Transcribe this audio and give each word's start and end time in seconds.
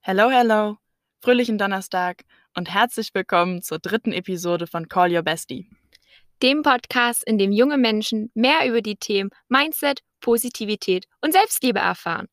Hello, 0.00 0.30
hello, 0.30 0.76
fröhlichen 1.20 1.58
Donnerstag 1.58 2.22
und 2.54 2.72
herzlich 2.72 3.10
willkommen 3.12 3.60
zur 3.60 3.80
dritten 3.80 4.12
Episode 4.12 4.68
von 4.68 4.88
Call 4.88 5.12
Your 5.12 5.22
Bestie. 5.22 5.68
Dem 6.42 6.62
Podcast, 6.62 7.24
in 7.26 7.38
dem 7.38 7.50
junge 7.50 7.76
Menschen 7.76 8.30
mehr 8.34 8.68
über 8.68 8.82
die 8.82 8.96
Themen 8.96 9.30
Mindset, 9.48 10.02
Positivität 10.20 11.06
und 11.22 11.32
Selbstliebe 11.32 11.80
erfahren. 11.80 12.28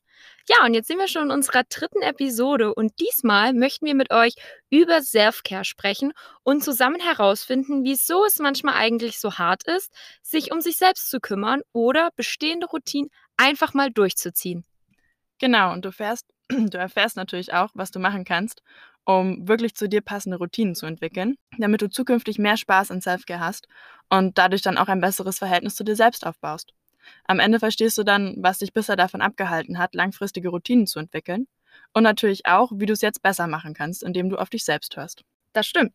Ja, 0.46 0.64
und 0.66 0.74
jetzt 0.74 0.88
sind 0.88 0.98
wir 0.98 1.08
schon 1.08 1.24
in 1.24 1.30
unserer 1.30 1.62
dritten 1.64 2.02
Episode 2.02 2.74
und 2.74 2.92
diesmal 3.00 3.54
möchten 3.54 3.86
wir 3.86 3.94
mit 3.94 4.12
euch 4.12 4.34
über 4.68 5.00
Self-Care 5.00 5.64
sprechen 5.64 6.12
und 6.42 6.62
zusammen 6.62 7.00
herausfinden, 7.00 7.82
wieso 7.82 8.26
es 8.26 8.38
manchmal 8.40 8.74
eigentlich 8.74 9.18
so 9.18 9.38
hart 9.38 9.62
ist, 9.66 9.90
sich 10.22 10.52
um 10.52 10.60
sich 10.60 10.76
selbst 10.76 11.08
zu 11.08 11.18
kümmern 11.20 11.62
oder 11.72 12.10
bestehende 12.16 12.66
Routinen 12.66 13.10
einfach 13.38 13.72
mal 13.72 13.90
durchzuziehen. 13.90 14.66
Genau, 15.38 15.72
und 15.72 15.84
du, 15.84 15.92
fährst, 15.92 16.26
du 16.50 16.76
erfährst 16.78 17.16
natürlich 17.16 17.54
auch, 17.54 17.70
was 17.74 17.90
du 17.90 17.98
machen 17.98 18.24
kannst, 18.24 18.62
um 19.04 19.48
wirklich 19.48 19.74
zu 19.74 19.88
dir 19.88 20.02
passende 20.02 20.38
Routinen 20.38 20.74
zu 20.74 20.86
entwickeln, 20.86 21.36
damit 21.58 21.82
du 21.82 21.88
zukünftig 21.88 22.38
mehr 22.38 22.58
Spaß 22.58 22.90
an 22.90 23.00
Self-Care 23.00 23.40
hast 23.40 23.66
und 24.10 24.36
dadurch 24.38 24.62
dann 24.62 24.78
auch 24.78 24.88
ein 24.88 25.00
besseres 25.00 25.38
Verhältnis 25.38 25.74
zu 25.76 25.84
dir 25.84 25.96
selbst 25.96 26.26
aufbaust. 26.26 26.74
Am 27.24 27.40
Ende 27.40 27.58
verstehst 27.58 27.98
du 27.98 28.04
dann, 28.04 28.34
was 28.38 28.58
dich 28.58 28.72
bisher 28.72 28.96
davon 28.96 29.22
abgehalten 29.22 29.78
hat, 29.78 29.94
langfristige 29.94 30.48
Routinen 30.48 30.86
zu 30.86 30.98
entwickeln 30.98 31.46
und 31.92 32.02
natürlich 32.02 32.46
auch, 32.46 32.72
wie 32.74 32.86
du 32.86 32.92
es 32.92 33.02
jetzt 33.02 33.22
besser 33.22 33.46
machen 33.46 33.74
kannst, 33.74 34.02
indem 34.02 34.28
du 34.30 34.36
auf 34.36 34.50
dich 34.50 34.64
selbst 34.64 34.96
hörst. 34.96 35.24
Das 35.54 35.66
stimmt. 35.68 35.94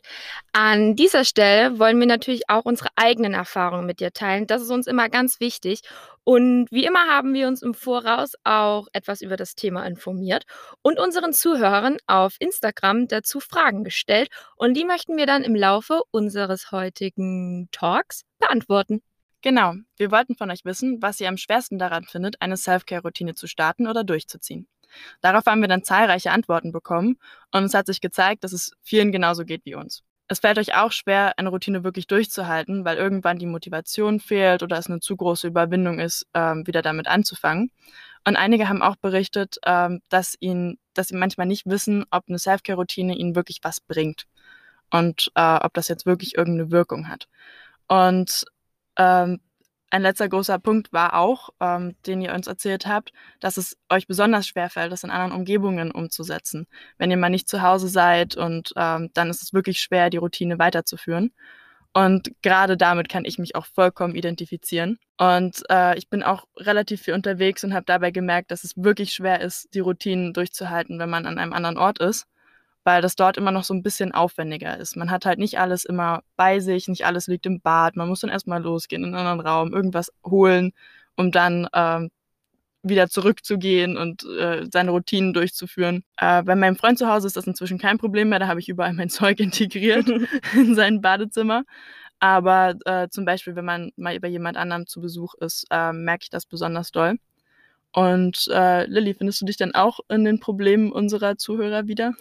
An 0.52 0.96
dieser 0.96 1.22
Stelle 1.22 1.78
wollen 1.78 2.00
wir 2.00 2.06
natürlich 2.06 2.48
auch 2.48 2.64
unsere 2.64 2.88
eigenen 2.96 3.34
Erfahrungen 3.34 3.84
mit 3.84 4.00
dir 4.00 4.10
teilen. 4.10 4.46
Das 4.46 4.62
ist 4.62 4.70
uns 4.70 4.86
immer 4.86 5.10
ganz 5.10 5.38
wichtig. 5.38 5.82
Und 6.24 6.66
wie 6.70 6.86
immer 6.86 7.06
haben 7.08 7.34
wir 7.34 7.46
uns 7.46 7.60
im 7.60 7.74
Voraus 7.74 8.32
auch 8.42 8.88
etwas 8.94 9.20
über 9.20 9.36
das 9.36 9.54
Thema 9.56 9.84
informiert 9.86 10.44
und 10.80 10.98
unseren 10.98 11.34
Zuhörern 11.34 11.98
auf 12.06 12.36
Instagram 12.38 13.06
dazu 13.06 13.38
Fragen 13.38 13.84
gestellt. 13.84 14.30
Und 14.56 14.74
die 14.78 14.86
möchten 14.86 15.18
wir 15.18 15.26
dann 15.26 15.42
im 15.44 15.54
Laufe 15.54 16.02
unseres 16.10 16.72
heutigen 16.72 17.68
Talks 17.70 18.22
beantworten. 18.38 19.02
Genau, 19.42 19.74
wir 19.96 20.10
wollten 20.10 20.36
von 20.36 20.50
euch 20.50 20.64
wissen, 20.64 21.00
was 21.00 21.18
ihr 21.20 21.28
am 21.28 21.38
schwersten 21.38 21.78
daran 21.78 22.04
findet, 22.04 22.40
eine 22.42 22.58
Self-Care-Routine 22.58 23.34
zu 23.34 23.46
starten 23.46 23.86
oder 23.86 24.04
durchzuziehen. 24.04 24.68
Darauf 25.22 25.46
haben 25.46 25.60
wir 25.62 25.68
dann 25.68 25.84
zahlreiche 25.84 26.30
Antworten 26.30 26.72
bekommen 26.72 27.18
und 27.52 27.64
es 27.64 27.74
hat 27.74 27.86
sich 27.86 28.00
gezeigt, 28.00 28.44
dass 28.44 28.52
es 28.52 28.72
vielen 28.82 29.12
genauso 29.12 29.44
geht 29.44 29.64
wie 29.64 29.74
uns. 29.76 30.02
Es 30.28 30.40
fällt 30.40 30.58
euch 30.58 30.76
auch 30.76 30.92
schwer, 30.92 31.32
eine 31.38 31.48
Routine 31.48 31.84
wirklich 31.84 32.06
durchzuhalten, 32.06 32.84
weil 32.84 32.98
irgendwann 32.98 33.38
die 33.38 33.46
Motivation 33.46 34.20
fehlt 34.20 34.62
oder 34.62 34.78
es 34.78 34.86
eine 34.86 35.00
zu 35.00 35.16
große 35.16 35.48
Überwindung 35.48 35.98
ist, 35.98 36.26
ähm, 36.34 36.66
wieder 36.66 36.82
damit 36.82 37.08
anzufangen. 37.08 37.72
Und 38.26 38.36
einige 38.36 38.68
haben 38.68 38.82
auch 38.82 38.96
berichtet, 38.96 39.56
ähm, 39.64 40.02
dass, 40.08 40.36
ihnen, 40.38 40.78
dass 40.94 41.08
sie 41.08 41.16
manchmal 41.16 41.46
nicht 41.46 41.66
wissen, 41.66 42.04
ob 42.10 42.24
eine 42.28 42.38
Self-Care-Routine 42.38 43.16
ihnen 43.16 43.34
wirklich 43.34 43.58
was 43.62 43.80
bringt 43.80 44.26
und 44.90 45.32
äh, 45.34 45.56
ob 45.56 45.74
das 45.74 45.88
jetzt 45.88 46.06
wirklich 46.06 46.36
irgendeine 46.36 46.70
Wirkung 46.70 47.08
hat. 47.08 47.26
Und 47.88 48.44
ähm, 49.00 49.40
ein 49.90 50.02
letzter 50.02 50.28
großer 50.28 50.58
Punkt 50.60 50.92
war 50.92 51.14
auch, 51.14 51.50
ähm, 51.60 51.96
den 52.06 52.20
ihr 52.20 52.32
uns 52.32 52.46
erzählt 52.46 52.86
habt, 52.86 53.12
dass 53.40 53.56
es 53.56 53.76
euch 53.88 54.06
besonders 54.06 54.46
schwerfällt, 54.46 54.92
das 54.92 55.02
in 55.02 55.10
anderen 55.10 55.32
Umgebungen 55.32 55.90
umzusetzen. 55.90 56.68
Wenn 56.98 57.10
ihr 57.10 57.16
mal 57.16 57.30
nicht 57.30 57.48
zu 57.48 57.62
Hause 57.62 57.88
seid 57.88 58.36
und 58.36 58.72
ähm, 58.76 59.10
dann 59.14 59.30
ist 59.30 59.42
es 59.42 59.52
wirklich 59.52 59.80
schwer, 59.80 60.10
die 60.10 60.18
Routine 60.18 60.58
weiterzuführen. 60.60 61.32
Und 61.92 62.30
gerade 62.42 62.76
damit 62.76 63.08
kann 63.08 63.24
ich 63.24 63.38
mich 63.38 63.56
auch 63.56 63.66
vollkommen 63.66 64.14
identifizieren. 64.14 64.98
Und 65.18 65.62
äh, 65.70 65.98
ich 65.98 66.08
bin 66.08 66.22
auch 66.22 66.44
relativ 66.56 67.02
viel 67.02 67.14
unterwegs 67.14 67.64
und 67.64 67.74
habe 67.74 67.84
dabei 67.84 68.12
gemerkt, 68.12 68.52
dass 68.52 68.62
es 68.62 68.76
wirklich 68.76 69.12
schwer 69.12 69.40
ist, 69.40 69.74
die 69.74 69.80
Routinen 69.80 70.32
durchzuhalten, 70.32 71.00
wenn 71.00 71.10
man 71.10 71.26
an 71.26 71.38
einem 71.38 71.52
anderen 71.52 71.78
Ort 71.78 71.98
ist 71.98 72.29
weil 72.84 73.02
das 73.02 73.16
dort 73.16 73.36
immer 73.36 73.50
noch 73.50 73.64
so 73.64 73.74
ein 73.74 73.82
bisschen 73.82 74.12
aufwendiger 74.12 74.78
ist. 74.78 74.96
Man 74.96 75.10
hat 75.10 75.26
halt 75.26 75.38
nicht 75.38 75.58
alles 75.58 75.84
immer 75.84 76.22
bei 76.36 76.60
sich, 76.60 76.88
nicht 76.88 77.06
alles 77.06 77.26
liegt 77.26 77.46
im 77.46 77.60
Bad. 77.60 77.96
Man 77.96 78.08
muss 78.08 78.20
dann 78.20 78.30
erstmal 78.30 78.62
losgehen 78.62 79.04
in 79.04 79.14
einen 79.14 79.26
anderen 79.26 79.46
Raum, 79.46 79.72
irgendwas 79.72 80.10
holen, 80.24 80.72
um 81.16 81.30
dann 81.30 81.68
ähm, 81.74 82.10
wieder 82.82 83.08
zurückzugehen 83.08 83.96
und 83.96 84.24
äh, 84.24 84.66
seine 84.72 84.90
Routinen 84.92 85.34
durchzuführen. 85.34 86.04
Äh, 86.16 86.42
bei 86.42 86.56
meinem 86.56 86.76
Freund 86.76 86.98
zu 86.98 87.08
Hause 87.08 87.26
ist 87.26 87.36
das 87.36 87.46
inzwischen 87.46 87.78
kein 87.78 87.98
Problem 87.98 88.30
mehr. 88.30 88.38
Da 88.38 88.48
habe 88.48 88.60
ich 88.60 88.68
überall 88.68 88.94
mein 88.94 89.10
Zeug 89.10 89.40
integriert 89.40 90.08
in 90.54 90.74
sein 90.74 91.00
Badezimmer. 91.00 91.64
Aber 92.20 92.74
äh, 92.84 93.08
zum 93.08 93.24
Beispiel, 93.24 93.56
wenn 93.56 93.64
man 93.64 93.92
mal 93.96 94.18
bei 94.20 94.28
jemand 94.28 94.56
anderem 94.56 94.86
zu 94.86 95.00
Besuch 95.00 95.34
ist, 95.34 95.66
äh, 95.70 95.92
merke 95.92 96.24
ich 96.24 96.30
das 96.30 96.46
besonders 96.46 96.90
doll. 96.92 97.16
Und 97.92 98.46
äh, 98.52 98.86
Lilly, 98.86 99.14
findest 99.14 99.40
du 99.40 99.46
dich 99.46 99.56
dann 99.56 99.74
auch 99.74 100.00
in 100.08 100.24
den 100.24 100.38
Problemen 100.38 100.92
unserer 100.92 101.36
Zuhörer 101.36 101.86
wieder? 101.86 102.14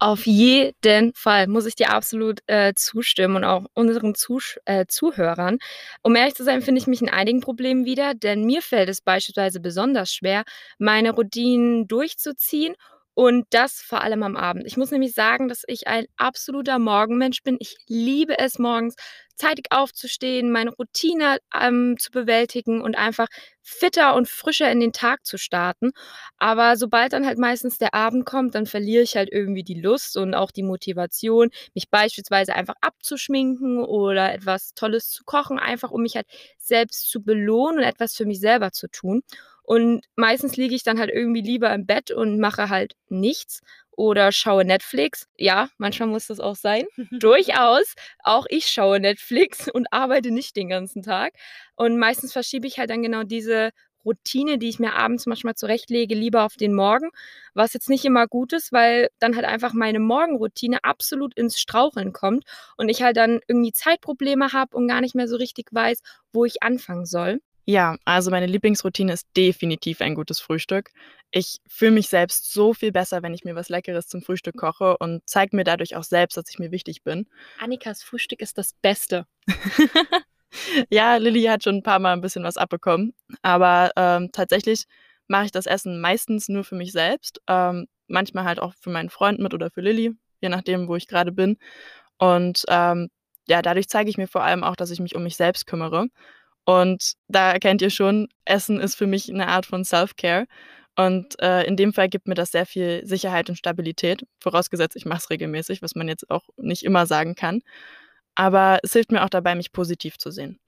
Auf 0.00 0.26
jeden 0.26 1.14
Fall 1.14 1.46
muss 1.46 1.66
ich 1.66 1.76
dir 1.76 1.90
absolut 1.90 2.40
äh, 2.46 2.74
zustimmen 2.74 3.36
und 3.36 3.44
auch 3.44 3.64
unseren 3.74 4.14
Zusch 4.14 4.58
äh, 4.66 4.86
Zuhörern. 4.88 5.58
Um 6.02 6.16
ehrlich 6.16 6.34
zu 6.34 6.44
sein, 6.44 6.62
finde 6.62 6.80
ich 6.80 6.86
mich 6.86 7.00
in 7.00 7.08
einigen 7.08 7.40
Problemen 7.40 7.84
wieder, 7.84 8.12
denn 8.14 8.44
mir 8.44 8.60
fällt 8.60 8.88
es 8.88 9.00
beispielsweise 9.00 9.60
besonders 9.60 10.12
schwer, 10.12 10.42
meine 10.78 11.12
Routinen 11.12 11.86
durchzuziehen 11.86 12.74
und 13.14 13.46
das 13.50 13.80
vor 13.80 14.02
allem 14.02 14.24
am 14.24 14.36
Abend. 14.36 14.66
Ich 14.66 14.76
muss 14.76 14.90
nämlich 14.90 15.14
sagen, 15.14 15.48
dass 15.48 15.62
ich 15.68 15.86
ein 15.86 16.06
absoluter 16.16 16.78
Morgenmensch 16.78 17.42
bin. 17.42 17.56
Ich 17.60 17.76
liebe 17.86 18.38
es, 18.38 18.58
morgens 18.58 18.96
zeitig 19.36 19.66
aufzustehen, 19.70 20.50
meine 20.52 20.70
Routine 20.70 21.38
ähm, 21.58 21.96
zu 21.98 22.10
bewältigen 22.10 22.80
und 22.82 22.96
einfach 22.96 23.28
fitter 23.62 24.14
und 24.14 24.28
frischer 24.28 24.70
in 24.70 24.80
den 24.80 24.92
Tag 24.92 25.24
zu 25.24 25.38
starten. 25.38 25.92
Aber 26.38 26.76
sobald 26.76 27.12
dann 27.12 27.26
halt 27.26 27.38
meistens 27.38 27.78
der 27.78 27.94
Abend 27.94 28.26
kommt, 28.26 28.54
dann 28.54 28.66
verliere 28.66 29.02
ich 29.02 29.16
halt 29.16 29.30
irgendwie 29.32 29.62
die 29.64 29.80
Lust 29.80 30.16
und 30.16 30.34
auch 30.34 30.50
die 30.50 30.62
Motivation, 30.62 31.50
mich 31.74 31.90
beispielsweise 31.90 32.54
einfach 32.54 32.74
abzuschminken 32.80 33.82
oder 33.84 34.32
etwas 34.34 34.74
Tolles 34.74 35.10
zu 35.10 35.24
kochen, 35.24 35.58
einfach 35.58 35.90
um 35.90 36.02
mich 36.02 36.16
halt 36.16 36.26
selbst 36.58 37.10
zu 37.10 37.22
belohnen 37.22 37.78
und 37.78 37.84
etwas 37.84 38.14
für 38.16 38.26
mich 38.26 38.40
selber 38.40 38.72
zu 38.72 38.88
tun. 38.88 39.22
Und 39.62 40.02
meistens 40.14 40.56
liege 40.56 40.74
ich 40.74 40.82
dann 40.82 40.98
halt 40.98 41.10
irgendwie 41.10 41.40
lieber 41.40 41.72
im 41.72 41.86
Bett 41.86 42.10
und 42.10 42.38
mache 42.38 42.68
halt 42.68 42.94
nichts 43.08 43.60
oder 43.96 44.32
schaue 44.32 44.64
Netflix. 44.64 45.26
Ja, 45.36 45.68
manchmal 45.78 46.08
muss 46.08 46.26
das 46.26 46.40
auch 46.40 46.56
sein. 46.56 46.84
Durchaus. 47.10 47.94
Auch 48.22 48.46
ich 48.48 48.66
schaue 48.66 49.00
Netflix 49.00 49.68
und 49.72 49.92
arbeite 49.92 50.30
nicht 50.30 50.56
den 50.56 50.68
ganzen 50.68 51.02
Tag. 51.02 51.34
Und 51.76 51.98
meistens 51.98 52.32
verschiebe 52.32 52.66
ich 52.66 52.78
halt 52.78 52.90
dann 52.90 53.02
genau 53.02 53.22
diese 53.22 53.70
Routine, 54.04 54.58
die 54.58 54.68
ich 54.68 54.78
mir 54.78 54.94
abends 54.94 55.26
manchmal 55.26 55.54
zurechtlege, 55.54 56.14
lieber 56.14 56.44
auf 56.44 56.56
den 56.56 56.74
Morgen, 56.74 57.10
was 57.54 57.72
jetzt 57.72 57.88
nicht 57.88 58.04
immer 58.04 58.26
gut 58.26 58.52
ist, 58.52 58.72
weil 58.72 59.08
dann 59.18 59.34
halt 59.34 59.46
einfach 59.46 59.72
meine 59.72 59.98
Morgenroutine 59.98 60.84
absolut 60.84 61.34
ins 61.34 61.58
Straucheln 61.58 62.12
kommt 62.12 62.44
und 62.76 62.88
ich 62.88 63.02
halt 63.02 63.16
dann 63.16 63.40
irgendwie 63.48 63.72
Zeitprobleme 63.72 64.52
habe 64.52 64.76
und 64.76 64.88
gar 64.88 65.00
nicht 65.00 65.14
mehr 65.14 65.28
so 65.28 65.36
richtig 65.36 65.68
weiß, 65.72 66.00
wo 66.32 66.44
ich 66.44 66.62
anfangen 66.62 67.06
soll. 67.06 67.40
Ja, 67.66 67.96
also 68.04 68.30
meine 68.30 68.46
Lieblingsroutine 68.46 69.12
ist 69.12 69.26
definitiv 69.36 70.02
ein 70.02 70.14
gutes 70.14 70.38
Frühstück. 70.38 70.90
Ich 71.30 71.60
fühle 71.66 71.92
mich 71.92 72.08
selbst 72.08 72.52
so 72.52 72.74
viel 72.74 72.92
besser, 72.92 73.22
wenn 73.22 73.32
ich 73.32 73.44
mir 73.44 73.54
was 73.54 73.70
Leckeres 73.70 74.06
zum 74.06 74.20
Frühstück 74.20 74.56
koche 74.56 74.98
und 74.98 75.22
zeige 75.24 75.56
mir 75.56 75.64
dadurch 75.64 75.96
auch 75.96 76.04
selbst, 76.04 76.36
dass 76.36 76.50
ich 76.50 76.58
mir 76.58 76.70
wichtig 76.70 77.02
bin. 77.02 77.26
Annikas 77.58 78.02
Frühstück 78.02 78.40
ist 78.40 78.58
das 78.58 78.74
Beste. 78.82 79.26
ja, 80.90 81.16
Lilly 81.16 81.44
hat 81.44 81.64
schon 81.64 81.76
ein 81.76 81.82
paar 81.82 81.98
Mal 82.00 82.12
ein 82.12 82.20
bisschen 82.20 82.44
was 82.44 82.58
abbekommen, 82.58 83.14
aber 83.40 83.92
ähm, 83.96 84.30
tatsächlich 84.30 84.84
mache 85.26 85.46
ich 85.46 85.52
das 85.52 85.66
Essen 85.66 86.00
meistens 86.02 86.48
nur 86.50 86.64
für 86.64 86.76
mich 86.76 86.92
selbst, 86.92 87.40
ähm, 87.48 87.86
manchmal 88.08 88.44
halt 88.44 88.60
auch 88.60 88.74
für 88.78 88.90
meinen 88.90 89.08
Freund 89.08 89.40
mit 89.40 89.54
oder 89.54 89.70
für 89.70 89.80
Lilly, 89.80 90.12
je 90.42 90.50
nachdem, 90.50 90.86
wo 90.86 90.96
ich 90.96 91.08
gerade 91.08 91.32
bin. 91.32 91.56
Und 92.18 92.62
ähm, 92.68 93.08
ja, 93.48 93.62
dadurch 93.62 93.88
zeige 93.88 94.10
ich 94.10 94.18
mir 94.18 94.28
vor 94.28 94.42
allem 94.44 94.62
auch, 94.62 94.76
dass 94.76 94.90
ich 94.90 95.00
mich 95.00 95.16
um 95.16 95.22
mich 95.22 95.36
selbst 95.36 95.66
kümmere 95.66 96.08
und 96.64 97.14
da 97.28 97.52
erkennt 97.52 97.82
ihr 97.82 97.90
schon, 97.90 98.28
Essen 98.44 98.80
ist 98.80 98.94
für 98.94 99.06
mich 99.06 99.30
eine 99.30 99.48
Art 99.48 99.66
von 99.66 99.84
Self-Care. 99.84 100.46
Und 100.96 101.40
äh, 101.40 101.64
in 101.64 101.76
dem 101.76 101.92
Fall 101.92 102.08
gibt 102.08 102.28
mir 102.28 102.34
das 102.34 102.52
sehr 102.52 102.66
viel 102.66 103.04
Sicherheit 103.04 103.50
und 103.50 103.56
Stabilität, 103.56 104.24
vorausgesetzt, 104.40 104.96
ich 104.96 105.06
mache 105.06 105.18
es 105.18 105.30
regelmäßig, 105.30 105.82
was 105.82 105.96
man 105.96 106.08
jetzt 106.08 106.30
auch 106.30 106.48
nicht 106.56 106.84
immer 106.84 107.06
sagen 107.06 107.34
kann. 107.34 107.62
Aber 108.36 108.78
es 108.82 108.92
hilft 108.92 109.12
mir 109.12 109.24
auch 109.24 109.28
dabei, 109.28 109.54
mich 109.54 109.72
positiv 109.72 110.18
zu 110.18 110.30
sehen. 110.30 110.60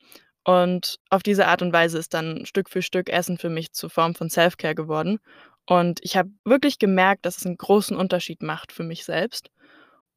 Und 0.44 0.98
auf 1.10 1.22
diese 1.22 1.48
Art 1.48 1.62
und 1.62 1.72
Weise 1.72 1.99
ist 1.99 2.14
dann 2.14 2.46
Stück 2.46 2.70
für 2.70 2.82
Stück 2.82 3.08
Essen 3.08 3.38
für 3.38 3.50
mich 3.50 3.72
zur 3.72 3.90
Form 3.90 4.14
von 4.14 4.31
Self-Care 4.31 4.75
geworden. 4.75 5.19
Und 5.66 5.99
ich 6.02 6.16
habe 6.16 6.31
wirklich 6.44 6.78
gemerkt, 6.78 7.26
dass 7.26 7.38
es 7.38 7.46
einen 7.46 7.56
großen 7.56 7.96
Unterschied 7.96 8.42
macht 8.42 8.72
für 8.72 8.84
mich 8.84 9.04
selbst. 9.04 9.50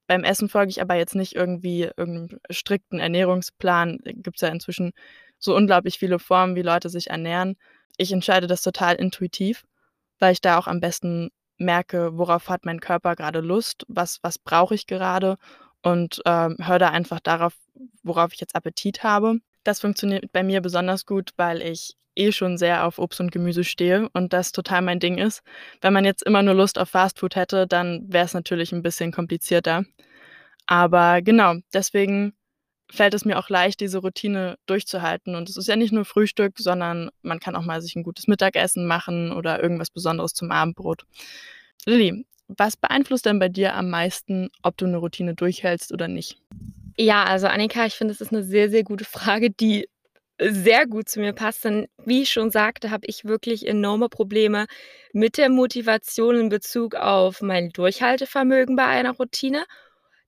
Beim 0.08 0.24
Essen 0.24 0.50
folge 0.50 0.72
ich 0.72 0.82
aber 0.82 0.96
jetzt 0.96 1.16
nicht 1.16 1.36
irgendwie 1.36 1.90
irgendeinem 1.98 2.40
strikten 2.52 3.00
Ernährungsplan. 3.00 4.00
Gibt 4.04 4.38
es 4.38 4.42
ja 4.42 4.50
inzwischen 4.50 4.92
so 5.40 5.56
unglaublich 5.56 5.98
viele 5.98 6.20
Formen, 6.20 6.56
wie 6.56 6.62
Leute 6.62 6.90
sich 6.90 7.10
ernähren. 7.10 7.58
Ich 7.98 8.12
entscheide 8.12 8.48
das 8.48 8.62
total 8.62 8.96
intuitiv, 8.96 9.66
weil 10.20 10.34
ich 10.34 10.42
da 10.42 10.58
auch 10.58 10.68
am 10.68 10.80
besten 10.80 11.32
merke, 11.58 12.18
worauf 12.18 12.50
hat 12.50 12.66
mein 12.66 12.80
Körper 12.80 13.16
gerade 13.16 13.42
Lust, 13.42 13.86
was, 13.88 14.20
was 14.22 14.38
brauche 14.40 14.76
ich 14.76 14.88
gerade 14.88 15.38
und 15.82 16.22
ähm, 16.26 16.58
höre 16.62 16.80
da 16.80 16.90
einfach 16.90 17.20
darauf, 17.20 17.54
worauf 18.04 18.34
ich 18.34 18.40
jetzt 18.40 18.56
Appetit 18.56 19.04
habe. 19.04 19.40
Das 19.64 19.80
funktioniert 19.82 20.32
bei 20.32 20.44
mir 20.44 20.62
besonders 20.62 21.06
gut, 21.06 21.32
weil 21.38 21.62
ich 21.62 21.96
eh 22.16 22.32
schon 22.32 22.58
sehr 22.58 22.86
auf 22.86 23.00
Obst 23.00 23.20
und 23.20 23.32
Gemüse 23.32 23.64
stehe 23.64 24.10
und 24.14 24.34
das 24.34 24.52
total 24.52 24.82
mein 24.82 25.00
Ding 25.00 25.18
ist. 25.18 25.42
Wenn 25.82 25.94
man 25.94 26.06
jetzt 26.06 26.24
immer 26.24 26.44
nur 26.44 26.54
Lust 26.54 26.78
auf 26.78 26.90
Fastfood 26.90 27.36
hätte, 27.36 27.68
dann 27.68 28.06
wäre 28.12 28.26
es 28.26 28.34
natürlich 28.34 28.72
ein 28.72 28.82
bisschen 28.82 29.12
komplizierter. 29.12 29.84
Aber 30.68 31.22
genau, 31.22 31.56
deswegen 31.74 32.34
fällt 32.92 33.14
es 33.14 33.26
mir 33.26 33.38
auch 33.38 33.50
leicht, 33.50 33.80
diese 33.80 34.00
Routine 34.00 34.58
durchzuhalten. 34.66 35.36
Und 35.36 35.50
es 35.50 35.58
ist 35.58 35.68
ja 35.68 35.76
nicht 35.76 35.94
nur 35.94 36.06
Frühstück, 36.06 36.58
sondern 36.58 37.10
man 37.22 37.40
kann 37.40 37.56
auch 37.56 37.64
mal 37.64 37.82
sich 37.82 37.96
ein 37.96 38.04
gutes 38.04 38.28
Mittagessen 38.28 38.86
machen 38.86 39.32
oder 39.32 39.62
irgendwas 39.62 39.90
Besonderes 39.90 40.34
zum 40.34 40.52
Abendbrot. 40.52 41.06
Lilly, 41.86 42.26
was 42.48 42.78
beeinflusst 42.78 43.26
denn 43.26 43.40
bei 43.40 43.50
dir 43.50 43.76
am 43.76 43.90
meisten, 43.90 44.50
ob 44.64 44.76
du 44.78 44.86
eine 44.86 44.98
Routine 44.98 45.36
durchhältst 45.36 45.92
oder 45.92 46.08
nicht? 46.08 46.38
Ja, 46.98 47.24
also 47.24 47.48
Annika, 47.48 47.86
ich 47.86 47.94
finde, 47.94 48.14
das 48.14 48.22
ist 48.22 48.34
eine 48.34 48.44
sehr, 48.44 48.70
sehr 48.70 48.84
gute 48.84 49.06
Frage, 49.06 49.52
die 49.52 49.88
sehr 50.40 50.88
gut 50.88 51.10
zu 51.10 51.20
mir 51.20 51.34
passt. 51.34 51.64
Denn 51.66 51.88
wie 52.06 52.24
ich 52.24 52.32
schon 52.32 52.52
sagte, 52.52 52.92
habe 52.92 53.06
ich 53.06 53.26
wirklich 53.26 53.68
enorme 53.68 54.10
Probleme 54.10 54.66
mit 55.14 55.38
der 55.38 55.50
Motivation 55.50 56.36
in 56.36 56.50
Bezug 56.50 56.96
auf 56.96 57.42
mein 57.42 57.70
Durchhaltevermögen 57.70 58.76
bei 58.76 58.86
einer 58.86 59.12
Routine. 59.12 59.66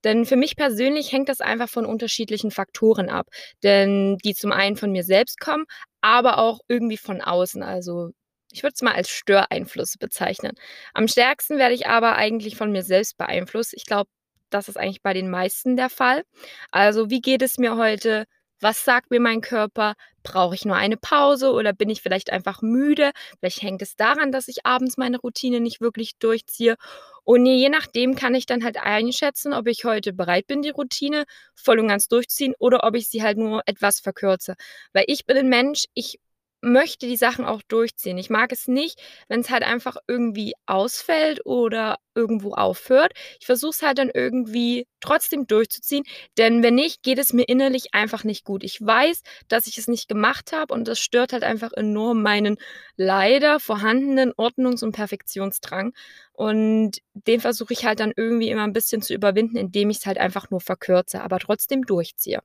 Denn 0.04 0.26
für 0.26 0.36
mich 0.36 0.56
persönlich 0.56 1.12
hängt 1.12 1.30
das 1.30 1.42
einfach 1.42 1.70
von 1.70 1.86
unterschiedlichen 1.86 2.52
Faktoren 2.52 3.10
ab. 3.10 3.28
Denn 3.64 4.18
die 4.24 4.34
zum 4.34 4.52
einen 4.52 4.76
von 4.78 4.92
mir 4.92 5.04
selbst 5.04 5.40
kommen, 5.40 5.66
aber 6.02 6.38
auch 6.40 6.60
irgendwie 6.68 6.98
von 6.98 7.22
außen. 7.22 7.64
Also 7.64 8.12
ich 8.52 8.64
würde 8.64 8.74
es 8.76 8.82
mal 8.82 8.94
als 8.94 9.10
Störeinfluss 9.10 9.98
bezeichnen. 9.98 10.54
Am 10.94 11.08
stärksten 11.08 11.58
werde 11.58 11.76
ich 11.76 11.88
aber 11.88 12.16
eigentlich 12.16 12.56
von 12.58 12.72
mir 12.72 12.84
selbst 12.84 13.18
beeinflusst. 13.18 13.74
Ich 13.74 13.86
glaube, 13.86 14.10
das 14.50 14.68
ist 14.68 14.78
eigentlich 14.78 15.02
bei 15.02 15.14
den 15.14 15.30
meisten 15.30 15.78
der 15.78 15.90
Fall. 15.90 16.24
Also 16.72 17.10
wie 17.10 17.22
geht 17.22 17.42
es 17.42 17.58
mir 17.58 17.78
heute? 17.78 18.26
Was 18.62 18.86
sagt 18.86 19.10
mir 19.12 19.20
mein 19.20 19.42
Körper? 19.42 19.96
Brauche 20.24 20.54
ich 20.56 20.66
nur 20.66 20.76
eine 20.76 20.96
Pause 20.98 21.52
oder 21.52 21.74
bin 21.74 21.90
ich 21.90 22.02
vielleicht 22.02 22.32
einfach 22.32 22.62
müde? 22.62 23.12
Vielleicht 23.40 23.64
hängt 23.64 23.82
es 23.82 23.96
daran, 23.96 24.32
dass 24.32 24.48
ich 24.48 24.66
abends 24.66 24.98
meine 24.98 25.18
Routine 25.20 25.60
nicht 25.60 25.82
wirklich 25.82 26.18
durchziehe. 26.20 26.76
Und 27.24 27.46
je 27.48 27.70
nachdem 27.70 28.16
kann 28.16 28.36
ich 28.36 28.46
dann 28.46 28.64
halt 28.64 28.78
einschätzen, 28.78 29.54
ob 29.54 29.68
ich 29.68 29.84
heute 29.86 30.14
bereit 30.14 30.48
bin, 30.48 30.62
die 30.62 30.70
Routine 30.70 31.26
voll 31.56 31.80
und 31.80 31.88
ganz 31.88 32.08
durchziehen 32.08 32.54
oder 32.60 32.84
ob 32.84 32.96
ich 32.96 33.10
sie 33.10 33.24
halt 33.24 33.38
nur 33.38 33.64
etwas 33.66 34.00
verkürze. 34.00 34.56
Weil 34.94 35.06
ich 35.08 35.26
bin 35.26 35.38
ein 35.38 35.50
Mensch, 35.50 35.86
ich 35.96 36.20
möchte 36.62 37.08
die 37.08 37.18
Sachen 37.18 37.46
auch 37.46 37.62
durchziehen. 37.64 38.18
Ich 38.20 38.30
mag 38.30 38.52
es 38.52 38.68
nicht, 38.68 39.02
wenn 39.28 39.42
es 39.42 39.50
halt 39.50 39.64
einfach 39.64 39.98
irgendwie 40.08 40.54
ausfällt 40.68 41.46
oder 41.46 41.98
irgendwo 42.16 42.54
aufhört. 42.54 43.14
Ich 43.40 43.46
versuche 43.46 43.72
es 43.72 43.82
halt 43.82 43.98
dann 43.98 44.12
irgendwie 44.14 44.88
trotzdem 45.00 45.48
durchzuziehen, 45.48 46.04
denn 46.38 46.64
wenn 46.64 46.76
nicht, 46.76 47.04
geht 47.04 47.20
es 47.20 47.34
mir 47.34 47.44
innerlich 47.44 47.94
einfach 47.94 48.24
nicht 48.24 48.46
gut. 48.46 48.64
Ich 48.64 48.80
weiß, 48.80 49.22
dass 49.48 49.68
ich 49.68 49.78
es 49.78 49.88
nicht 49.88 50.08
gemacht 50.08 50.52
habe 50.52 50.74
und 50.74 50.88
das 50.88 51.00
stört 51.00 51.34
halt 51.34 51.44
einfach 51.44 51.72
enorm 51.74 52.22
meinen 52.22 52.58
leider 52.96 53.60
vorhandenen 53.60 54.32
Ordnungs- 54.34 54.84
und 54.84 54.92
Perfektionsdrang. 54.92 55.94
Und 56.34 57.02
den 57.14 57.40
versuche 57.40 57.74
ich 57.74 57.86
halt 57.86 58.00
dann 58.00 58.14
irgendwie 58.16 58.50
immer 58.50 58.64
ein 58.64 58.74
bisschen 58.74 59.02
zu 59.02 59.14
überwinden, 59.14 59.58
indem 59.58 59.90
ich 59.90 59.98
es 59.98 60.06
halt 60.06 60.18
einfach 60.18 60.50
nur 60.50 60.62
verkürze, 60.62 61.22
aber 61.22 61.40
trotzdem 61.40 61.84
durchziehe. 61.84 62.40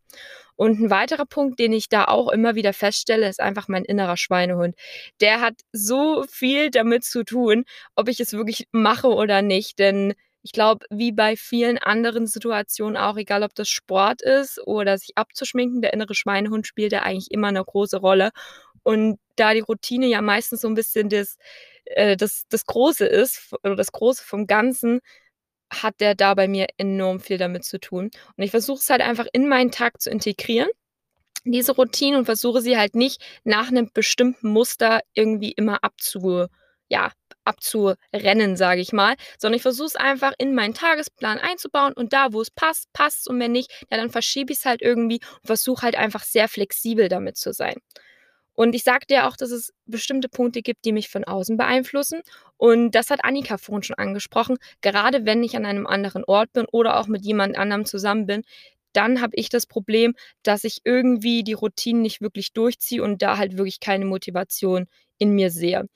Und 0.57 0.81
ein 0.81 0.91
weiterer 0.91 1.27
Punkt, 1.27 1.59
den 1.59 1.73
ich 1.73 1.89
da 1.89 2.05
auch 2.05 2.29
immer 2.31 2.55
wieder 2.55 2.73
feststelle, 2.73 3.29
ist 3.29 3.41
einfach 3.41 3.69
mein 3.69 3.85
innerer 3.85 4.17
Schweinehund. 4.17 4.75
Der 5.21 5.41
hat 5.41 5.55
so 5.73 6.25
viel 6.29 6.71
damit 6.71 7.05
zu 7.05 7.25
tun, 7.25 7.65
ob 7.95 8.09
ich 8.09 8.21
es 8.21 8.33
wirklich 8.33 8.67
mache 8.73 9.09
oder 9.09 9.43
nicht. 9.43 9.56
Denn 9.79 10.15
ich 10.43 10.53
glaube, 10.53 10.87
wie 10.91 11.11
bei 11.13 11.37
vielen 11.37 11.79
anderen 11.79 12.27
Situationen 12.27 12.97
auch, 12.97 13.17
egal 13.17 13.43
ob 13.43 13.55
das 13.55 13.69
Sport 13.69 14.23
ist 14.23 14.61
oder 14.65 14.97
sich 14.97 15.17
abzuschminken, 15.17 15.83
der 15.83 15.93
innere 15.93 16.15
Schweinehund 16.15 16.67
spielt 16.67 16.93
ja 16.93 17.03
eigentlich 17.03 17.33
immer 17.33 17.49
eine 17.49 17.65
große 17.65 17.97
Rolle. 17.99 18.31
Und 18.85 19.19
da 19.35 19.55
die 19.55 19.61
Routine 19.61 20.07
ja 20.07 20.23
meistens 20.23 20.61
so 20.61 20.69
ein 20.69 20.75
bisschen 20.75 21.09
das, 21.09 21.37
äh, 21.87 22.17
das, 22.17 22.45
das 22.49 22.65
Große 22.67 23.05
ist, 23.07 23.53
oder 23.65 23.75
das 23.75 23.91
Große 23.91 24.25
vom 24.25 24.47
Ganzen, 24.47 25.01
hat 25.73 26.01
der 26.01 26.15
da 26.15 26.35
bei 26.35 26.49
mir 26.49 26.67
enorm 26.79 27.21
viel 27.21 27.39
damit 27.39 27.65
zu 27.65 27.81
tun. 27.81 28.11
Und 28.37 28.45
ich 28.45 28.53
versuche 28.53 28.79
es 28.79 28.91
halt 28.91 29.01
einfach 29.03 29.27
in 29.33 29.49
meinen 29.49 29.73
Tag 29.73 30.01
zu 30.01 30.11
integrieren, 30.11 30.69
diese 31.45 31.73
Routine, 31.73 32.19
und 32.19 32.27
versuche 32.27 32.61
sie 32.61 32.77
halt 32.77 32.95
nicht 32.95 33.21
nach 33.45 33.69
einem 33.69 33.91
bestimmten 33.93 34.51
Muster 34.51 35.01
irgendwie 35.15 35.53
immer 35.53 35.83
abzu, 35.85 36.47
ja, 36.89 37.11
abzurennen, 37.47 38.57
sage 38.57 38.81
ich 38.81 38.93
mal, 38.93 39.15
sondern 39.39 39.57
ich 39.57 39.63
versuche 39.63 39.87
es 39.87 39.97
einfach 39.97 40.33
in 40.39 40.55
meinen 40.55 40.75
Tagesplan 40.75 41.39
einzubauen 41.39 41.93
und 41.93 42.13
da, 42.13 42.33
wo 42.33 42.41
es 42.41 42.51
passt, 42.51 42.93
passt 42.93 43.21
es 43.21 43.27
und 43.27 43.41
wenn 43.41 43.53
nicht, 43.53 43.71
ja, 43.91 43.97
dann 43.97 44.11
verschiebe 44.11 44.53
ich 44.53 44.59
es 44.61 44.65
halt 44.65 44.83
irgendwie 44.83 45.21
und 45.41 45.47
versuche 45.47 45.83
halt 45.83 45.97
einfach 45.97 46.25
sehr 46.25 46.49
flexibel 46.49 47.09
damit 47.09 47.37
zu 47.37 47.53
sein. 47.53 47.77
Und 48.57 48.75
ich 48.75 48.85
sagte 48.85 49.15
ja 49.15 49.29
auch, 49.29 49.37
dass 49.37 49.51
es 49.51 49.73
bestimmte 49.85 50.31
Punkte 50.31 50.63
gibt, 50.63 50.85
die 50.87 50.93
mich 50.93 51.11
von 51.11 51.25
außen 51.25 51.59
beeinflussen. 51.59 52.23
Und 52.57 52.93
das 52.93 53.11
hat 53.11 53.23
Annika 53.23 53.59
vorhin 53.59 53.83
schon 53.83 53.99
angesprochen. 53.99 54.57
Gerade 54.81 55.27
wenn 55.27 55.45
ich 55.45 55.57
an 55.57 55.67
einem 55.67 55.87
anderen 55.87 56.25
Ort 56.25 56.53
bin 56.55 56.65
oder 56.73 56.99
auch 56.99 57.07
mit 57.07 57.25
jemand 57.25 57.59
anderem 57.59 57.85
zusammen 57.85 58.27
bin, 58.27 58.43
dann 58.95 59.21
habe 59.21 59.37
ich 59.37 59.51
das 59.51 59.67
Problem, 59.67 60.15
dass 60.43 60.65
ich 60.65 60.79
irgendwie 60.85 61.45
die 61.45 61.53
Routinen 61.53 62.01
nicht 62.01 62.23
wirklich 62.23 62.55
durchziehe 62.55 63.03
und 63.03 63.21
da 63.21 63.37
halt 63.37 63.59
wirklich 63.59 63.79
keine 63.79 64.07
Motivation 64.07 64.87
in 65.19 65.33
mir 65.33 65.51
sehe. 65.51 65.87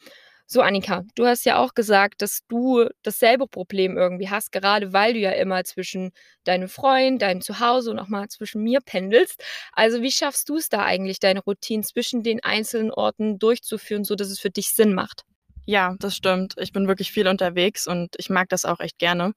So, 0.52 0.62
Annika, 0.62 1.04
du 1.14 1.26
hast 1.26 1.44
ja 1.44 1.58
auch 1.58 1.74
gesagt, 1.74 2.22
dass 2.22 2.40
du 2.48 2.88
dasselbe 3.04 3.46
Problem 3.46 3.96
irgendwie 3.96 4.30
hast, 4.30 4.50
gerade 4.50 4.92
weil 4.92 5.12
du 5.12 5.20
ja 5.20 5.30
immer 5.30 5.62
zwischen 5.62 6.10
deinem 6.42 6.68
Freund, 6.68 7.22
deinem 7.22 7.40
Zuhause 7.40 7.92
und 7.92 8.00
auch 8.00 8.08
mal 8.08 8.26
zwischen 8.28 8.60
mir 8.64 8.80
pendelst. 8.80 9.40
Also, 9.72 10.02
wie 10.02 10.10
schaffst 10.10 10.48
du 10.48 10.56
es 10.56 10.68
da 10.68 10.84
eigentlich, 10.84 11.20
deine 11.20 11.38
Routinen 11.40 11.84
zwischen 11.84 12.24
den 12.24 12.42
einzelnen 12.42 12.90
Orten 12.90 13.38
durchzuführen, 13.38 14.02
sodass 14.04 14.28
es 14.28 14.40
für 14.40 14.50
dich 14.50 14.74
Sinn 14.74 14.92
macht? 14.92 15.22
Ja, 15.66 15.94
das 16.00 16.16
stimmt. 16.16 16.54
Ich 16.58 16.72
bin 16.72 16.88
wirklich 16.88 17.12
viel 17.12 17.28
unterwegs 17.28 17.86
und 17.86 18.16
ich 18.18 18.30
mag 18.30 18.48
das 18.48 18.64
auch 18.64 18.80
echt 18.80 18.98
gerne. 18.98 19.34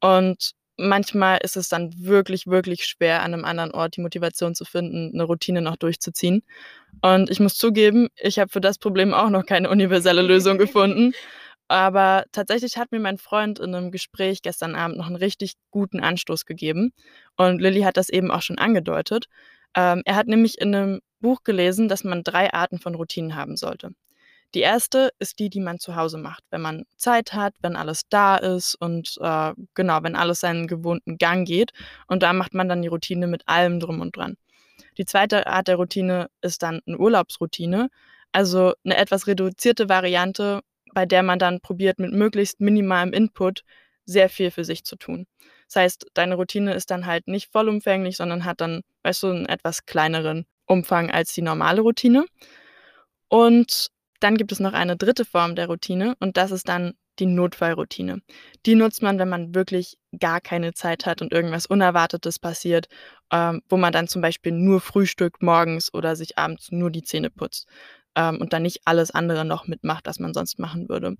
Und 0.00 0.52
manchmal 0.78 1.38
ist 1.42 1.56
es 1.56 1.68
dann 1.68 1.92
wirklich, 1.98 2.46
wirklich 2.46 2.86
schwer, 2.86 3.22
an 3.22 3.34
einem 3.34 3.44
anderen 3.44 3.72
Ort 3.72 3.96
die 3.96 4.00
Motivation 4.00 4.54
zu 4.54 4.64
finden, 4.64 5.10
eine 5.12 5.24
Routine 5.24 5.60
noch 5.60 5.76
durchzuziehen. 5.76 6.42
Und 7.02 7.30
ich 7.30 7.40
muss 7.40 7.56
zugeben, 7.56 8.08
ich 8.16 8.38
habe 8.38 8.50
für 8.50 8.60
das 8.60 8.78
Problem 8.78 9.12
auch 9.12 9.30
noch 9.30 9.44
keine 9.44 9.68
universelle 9.68 10.22
Lösung 10.22 10.58
gefunden. 10.58 11.12
Aber 11.68 12.24
tatsächlich 12.32 12.78
hat 12.78 12.92
mir 12.92 13.00
mein 13.00 13.18
Freund 13.18 13.58
in 13.58 13.74
einem 13.74 13.90
Gespräch 13.90 14.40
gestern 14.40 14.74
Abend 14.74 14.96
noch 14.96 15.06
einen 15.06 15.16
richtig 15.16 15.54
guten 15.70 16.00
Anstoß 16.00 16.46
gegeben. 16.46 16.92
Und 17.36 17.60
Lilly 17.60 17.82
hat 17.82 17.98
das 17.98 18.08
eben 18.08 18.30
auch 18.30 18.42
schon 18.42 18.58
angedeutet. 18.58 19.26
Ähm, 19.74 20.02
er 20.06 20.16
hat 20.16 20.28
nämlich 20.28 20.58
in 20.58 20.74
einem 20.74 21.00
Buch 21.20 21.44
gelesen, 21.44 21.88
dass 21.88 22.04
man 22.04 22.22
drei 22.22 22.52
Arten 22.54 22.78
von 22.78 22.94
Routinen 22.94 23.36
haben 23.36 23.56
sollte. 23.56 23.90
Die 24.54 24.60
erste 24.60 25.10
ist 25.18 25.38
die, 25.38 25.50
die 25.50 25.60
man 25.60 25.78
zu 25.78 25.94
Hause 25.94 26.16
macht, 26.16 26.42
wenn 26.50 26.62
man 26.62 26.84
Zeit 26.96 27.34
hat, 27.34 27.54
wenn 27.60 27.76
alles 27.76 28.08
da 28.08 28.36
ist 28.36 28.74
und 28.76 29.16
äh, 29.20 29.52
genau, 29.74 30.02
wenn 30.02 30.16
alles 30.16 30.40
seinen 30.40 30.66
gewohnten 30.66 31.18
Gang 31.18 31.46
geht. 31.46 31.72
Und 32.06 32.22
da 32.22 32.32
macht 32.32 32.54
man 32.54 32.68
dann 32.68 32.80
die 32.80 32.88
Routine 32.88 33.26
mit 33.26 33.46
allem 33.46 33.78
drum 33.78 34.00
und 34.00 34.16
dran. 34.16 34.36
Die 34.96 35.04
zweite 35.04 35.46
Art 35.46 35.68
der 35.68 35.76
Routine 35.76 36.28
ist 36.40 36.62
dann 36.62 36.80
eine 36.86 36.98
Urlaubsroutine, 36.98 37.90
also 38.32 38.72
eine 38.84 38.96
etwas 38.96 39.26
reduzierte 39.26 39.88
Variante, 39.88 40.60
bei 40.94 41.04
der 41.04 41.22
man 41.22 41.38
dann 41.38 41.60
probiert, 41.60 41.98
mit 41.98 42.12
möglichst 42.12 42.60
minimalem 42.60 43.12
Input 43.12 43.64
sehr 44.06 44.30
viel 44.30 44.50
für 44.50 44.64
sich 44.64 44.84
zu 44.84 44.96
tun. 44.96 45.26
Das 45.66 45.76
heißt, 45.76 46.06
deine 46.14 46.36
Routine 46.36 46.72
ist 46.72 46.90
dann 46.90 47.04
halt 47.04 47.28
nicht 47.28 47.52
vollumfänglich, 47.52 48.16
sondern 48.16 48.46
hat 48.46 48.62
dann, 48.62 48.80
weißt 49.02 49.22
du, 49.22 49.26
einen 49.28 49.46
etwas 49.46 49.84
kleineren 49.84 50.46
Umfang 50.64 51.10
als 51.10 51.34
die 51.34 51.42
normale 51.42 51.82
Routine. 51.82 52.24
Und 53.28 53.90
dann 54.20 54.36
gibt 54.36 54.52
es 54.52 54.60
noch 54.60 54.72
eine 54.72 54.96
dritte 54.96 55.24
Form 55.24 55.54
der 55.54 55.66
Routine 55.66 56.16
und 56.20 56.36
das 56.36 56.50
ist 56.50 56.68
dann 56.68 56.94
die 57.18 57.26
Notfallroutine. 57.26 58.22
Die 58.66 58.74
nutzt 58.74 59.02
man, 59.02 59.18
wenn 59.18 59.28
man 59.28 59.54
wirklich 59.54 59.98
gar 60.18 60.40
keine 60.40 60.72
Zeit 60.72 61.06
hat 61.06 61.20
und 61.20 61.32
irgendwas 61.32 61.66
Unerwartetes 61.66 62.38
passiert, 62.38 62.88
ähm, 63.32 63.62
wo 63.68 63.76
man 63.76 63.92
dann 63.92 64.08
zum 64.08 64.22
Beispiel 64.22 64.52
nur 64.52 64.80
frühstückt 64.80 65.42
morgens 65.42 65.92
oder 65.92 66.16
sich 66.16 66.38
abends 66.38 66.70
nur 66.70 66.90
die 66.90 67.02
Zähne 67.02 67.30
putzt 67.30 67.68
ähm, 68.14 68.40
und 68.40 68.52
dann 68.52 68.62
nicht 68.62 68.82
alles 68.84 69.10
andere 69.10 69.44
noch 69.44 69.66
mitmacht, 69.66 70.06
was 70.06 70.18
man 70.18 70.34
sonst 70.34 70.58
machen 70.58 70.88
würde. 70.88 71.16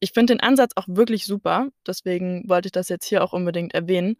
Ich 0.00 0.12
finde 0.12 0.34
den 0.34 0.40
Ansatz 0.40 0.72
auch 0.76 0.86
wirklich 0.88 1.24
super, 1.24 1.68
deswegen 1.86 2.48
wollte 2.48 2.68
ich 2.68 2.72
das 2.72 2.88
jetzt 2.88 3.06
hier 3.06 3.24
auch 3.24 3.32
unbedingt 3.32 3.74
erwähnen. 3.74 4.16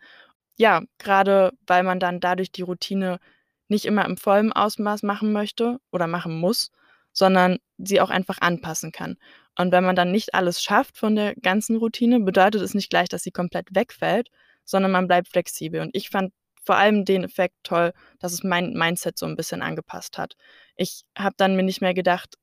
Ja, 0.58 0.82
gerade 0.98 1.52
weil 1.66 1.82
man 1.82 2.00
dann 2.00 2.20
dadurch 2.20 2.50
die 2.50 2.62
Routine 2.62 3.18
nicht 3.68 3.84
immer 3.84 4.04
im 4.06 4.16
vollen 4.16 4.52
Ausmaß 4.52 5.02
machen 5.02 5.32
möchte 5.32 5.78
oder 5.90 6.06
machen 6.06 6.38
muss, 6.38 6.70
sondern 7.16 7.58
sie 7.78 8.00
auch 8.02 8.10
einfach 8.10 8.42
anpassen 8.42 8.92
kann. 8.92 9.16
Und 9.58 9.72
wenn 9.72 9.84
man 9.84 9.96
dann 9.96 10.12
nicht 10.12 10.34
alles 10.34 10.62
schafft 10.62 10.98
von 10.98 11.16
der 11.16 11.34
ganzen 11.34 11.76
Routine, 11.76 12.20
bedeutet 12.20 12.60
es 12.60 12.74
nicht 12.74 12.90
gleich, 12.90 13.08
dass 13.08 13.22
sie 13.22 13.30
komplett 13.30 13.68
wegfällt, 13.74 14.28
sondern 14.66 14.92
man 14.92 15.06
bleibt 15.06 15.28
flexibel. 15.28 15.80
Und 15.80 15.90
ich 15.94 16.10
fand 16.10 16.34
vor 16.62 16.76
allem 16.76 17.06
den 17.06 17.24
Effekt 17.24 17.54
toll, 17.62 17.94
dass 18.18 18.34
es 18.34 18.44
mein 18.44 18.74
Mindset 18.74 19.16
so 19.16 19.24
ein 19.24 19.34
bisschen 19.34 19.62
angepasst 19.62 20.18
hat. 20.18 20.34
Ich 20.76 21.04
habe 21.16 21.34
dann 21.38 21.56
mir 21.56 21.62
nicht 21.62 21.80
mehr 21.80 21.94
gedacht, 21.94 22.34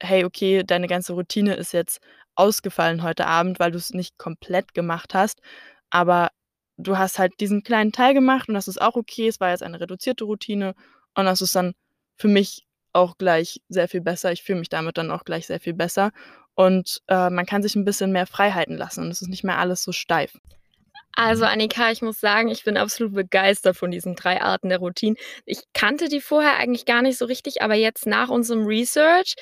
hey, 0.00 0.24
okay, 0.24 0.62
deine 0.64 0.86
ganze 0.86 1.12
Routine 1.12 1.54
ist 1.54 1.72
jetzt 1.72 2.00
ausgefallen 2.34 3.02
heute 3.02 3.26
Abend, 3.26 3.60
weil 3.60 3.70
du 3.70 3.76
es 3.76 3.90
nicht 3.90 4.16
komplett 4.16 4.72
gemacht 4.72 5.12
hast, 5.12 5.42
aber 5.90 6.30
du 6.78 6.96
hast 6.96 7.18
halt 7.18 7.38
diesen 7.38 7.62
kleinen 7.62 7.92
Teil 7.92 8.14
gemacht 8.14 8.48
und 8.48 8.54
das 8.54 8.66
ist 8.66 8.80
auch 8.80 8.96
okay, 8.96 9.28
es 9.28 9.40
war 9.40 9.50
jetzt 9.50 9.62
eine 9.62 9.78
reduzierte 9.78 10.24
Routine 10.24 10.74
und 11.14 11.26
das 11.26 11.42
ist 11.42 11.54
dann 11.54 11.74
für 12.16 12.28
mich 12.28 12.66
auch 12.92 13.18
gleich 13.18 13.60
sehr 13.68 13.88
viel 13.88 14.00
besser. 14.00 14.32
Ich 14.32 14.42
fühle 14.42 14.58
mich 14.58 14.68
damit 14.68 14.98
dann 14.98 15.10
auch 15.10 15.24
gleich 15.24 15.46
sehr 15.46 15.60
viel 15.60 15.74
besser. 15.74 16.12
Und 16.54 17.00
äh, 17.08 17.30
man 17.30 17.46
kann 17.46 17.62
sich 17.62 17.76
ein 17.76 17.84
bisschen 17.84 18.12
mehr 18.12 18.26
Freiheiten 18.26 18.76
lassen 18.76 19.04
und 19.04 19.10
es 19.10 19.22
ist 19.22 19.28
nicht 19.28 19.44
mehr 19.44 19.58
alles 19.58 19.82
so 19.82 19.92
steif. 19.92 20.38
Also 21.14 21.44
Annika, 21.44 21.90
ich 21.90 22.00
muss 22.00 22.20
sagen, 22.20 22.48
ich 22.48 22.64
bin 22.64 22.76
absolut 22.76 23.14
begeistert 23.14 23.76
von 23.76 23.90
diesen 23.90 24.14
drei 24.14 24.40
Arten 24.40 24.70
der 24.70 24.78
Routinen. 24.78 25.18
Ich 25.44 25.60
kannte 25.74 26.08
die 26.08 26.20
vorher 26.20 26.56
eigentlich 26.56 26.86
gar 26.86 27.02
nicht 27.02 27.18
so 27.18 27.26
richtig, 27.26 27.60
aber 27.62 27.74
jetzt 27.74 28.06
nach 28.06 28.30
unserem 28.30 28.64
Research 28.64 29.34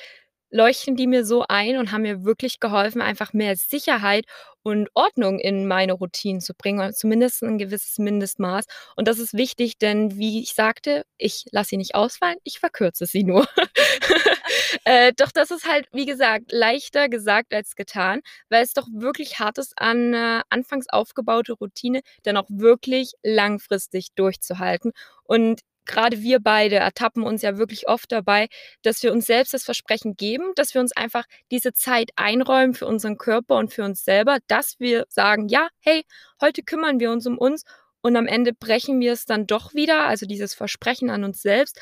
leuchten 0.51 0.95
die 0.95 1.07
mir 1.07 1.25
so 1.25 1.45
ein 1.47 1.77
und 1.77 1.91
haben 1.91 2.03
mir 2.03 2.23
wirklich 2.23 2.59
geholfen, 2.59 3.01
einfach 3.01 3.33
mehr 3.33 3.55
Sicherheit 3.55 4.25
und 4.63 4.89
Ordnung 4.93 5.39
in 5.39 5.67
meine 5.67 5.93
Routinen 5.93 6.41
zu 6.41 6.53
bringen, 6.53 6.93
zumindest 6.93 7.41
ein 7.41 7.57
gewisses 7.57 7.97
Mindestmaß. 7.97 8.65
Und 8.95 9.07
das 9.07 9.17
ist 9.17 9.33
wichtig, 9.33 9.77
denn 9.79 10.17
wie 10.17 10.41
ich 10.41 10.53
sagte, 10.53 11.05
ich 11.17 11.45
lasse 11.51 11.69
sie 11.69 11.77
nicht 11.77 11.95
ausfallen, 11.95 12.37
ich 12.43 12.59
verkürze 12.59 13.05
sie 13.05 13.23
nur. 13.23 13.47
äh, 14.83 15.13
doch 15.17 15.31
das 15.31 15.51
ist 15.51 15.67
halt, 15.67 15.87
wie 15.93 16.05
gesagt, 16.05 16.51
leichter 16.51 17.09
gesagt 17.09 17.53
als 17.53 17.75
getan, 17.75 18.21
weil 18.49 18.63
es 18.63 18.73
doch 18.73 18.87
wirklich 18.93 19.39
hart 19.39 19.57
ist, 19.57 19.73
an 19.77 20.13
äh, 20.13 20.41
anfangs 20.49 20.87
aufgebaute 20.89 21.53
Routine 21.53 22.01
dann 22.23 22.37
auch 22.37 22.47
wirklich 22.49 23.13
langfristig 23.23 24.09
durchzuhalten. 24.15 24.91
Und 25.23 25.61
gerade 25.85 26.21
wir 26.21 26.39
beide 26.39 26.77
ertappen 26.77 27.23
uns 27.23 27.41
ja 27.41 27.57
wirklich 27.57 27.87
oft 27.87 28.11
dabei, 28.11 28.47
dass 28.81 29.03
wir 29.03 29.11
uns 29.11 29.25
selbst 29.25 29.53
das 29.53 29.63
Versprechen 29.63 30.15
geben, 30.15 30.51
dass 30.55 30.73
wir 30.73 30.81
uns 30.81 30.95
einfach 30.95 31.25
diese 31.51 31.73
Zeit 31.73 32.11
einräumen 32.15 32.73
für 32.73 32.85
unseren 32.85 33.17
Körper 33.17 33.55
und 33.57 33.73
für 33.73 33.83
uns 33.83 34.03
selber, 34.03 34.39
dass 34.47 34.79
wir 34.79 35.05
sagen, 35.09 35.47
ja, 35.47 35.67
hey, 35.79 36.03
heute 36.41 36.63
kümmern 36.63 36.99
wir 36.99 37.11
uns 37.11 37.25
um 37.27 37.37
uns 37.37 37.63
und 38.01 38.15
am 38.15 38.27
Ende 38.27 38.53
brechen 38.53 38.99
wir 38.99 39.13
es 39.13 39.25
dann 39.25 39.47
doch 39.47 39.73
wieder, 39.73 40.07
also 40.07 40.25
dieses 40.25 40.53
Versprechen 40.53 41.09
an 41.09 41.23
uns 41.23 41.41
selbst, 41.41 41.79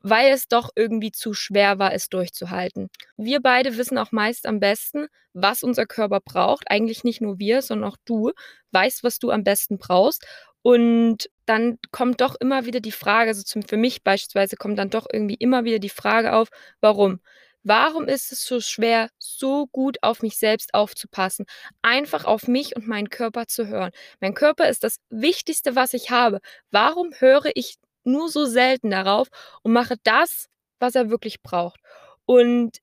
weil 0.00 0.32
es 0.32 0.48
doch 0.48 0.68
irgendwie 0.76 1.12
zu 1.12 1.32
schwer 1.32 1.78
war, 1.78 1.94
es 1.94 2.10
durchzuhalten. 2.10 2.90
Wir 3.16 3.40
beide 3.40 3.78
wissen 3.78 3.96
auch 3.96 4.12
meist 4.12 4.46
am 4.46 4.60
besten, 4.60 5.06
was 5.32 5.62
unser 5.62 5.86
Körper 5.86 6.20
braucht. 6.20 6.70
Eigentlich 6.70 7.04
nicht 7.04 7.22
nur 7.22 7.38
wir, 7.38 7.62
sondern 7.62 7.90
auch 7.90 7.96
du 8.04 8.32
weißt, 8.72 9.02
was 9.02 9.18
du 9.18 9.30
am 9.30 9.44
besten 9.44 9.78
brauchst. 9.78 10.26
Und 10.60 11.30
dann 11.46 11.78
kommt 11.92 12.20
doch 12.20 12.34
immer 12.40 12.64
wieder 12.66 12.80
die 12.80 12.92
Frage, 12.92 13.30
also 13.30 13.42
zum, 13.42 13.62
für 13.62 13.76
mich 13.76 14.02
beispielsweise 14.02 14.56
kommt 14.56 14.78
dann 14.78 14.90
doch 14.90 15.06
irgendwie 15.12 15.34
immer 15.34 15.64
wieder 15.64 15.78
die 15.78 15.88
Frage 15.90 16.32
auf, 16.34 16.48
warum? 16.80 17.20
Warum 17.62 18.08
ist 18.08 18.30
es 18.30 18.44
so 18.44 18.60
schwer, 18.60 19.08
so 19.18 19.66
gut 19.68 19.96
auf 20.02 20.20
mich 20.22 20.36
selbst 20.38 20.74
aufzupassen? 20.74 21.46
Einfach 21.82 22.26
auf 22.26 22.46
mich 22.46 22.76
und 22.76 22.86
meinen 22.86 23.08
Körper 23.08 23.46
zu 23.46 23.66
hören. 23.68 23.90
Mein 24.20 24.34
Körper 24.34 24.68
ist 24.68 24.84
das 24.84 24.98
Wichtigste, 25.08 25.74
was 25.74 25.94
ich 25.94 26.10
habe. 26.10 26.40
Warum 26.70 27.12
höre 27.18 27.50
ich 27.54 27.76
nur 28.04 28.28
so 28.28 28.44
selten 28.44 28.90
darauf 28.90 29.28
und 29.62 29.72
mache 29.72 29.96
das, 30.04 30.48
was 30.78 30.94
er 30.94 31.08
wirklich 31.10 31.42
braucht? 31.42 31.80
Und 32.26 32.78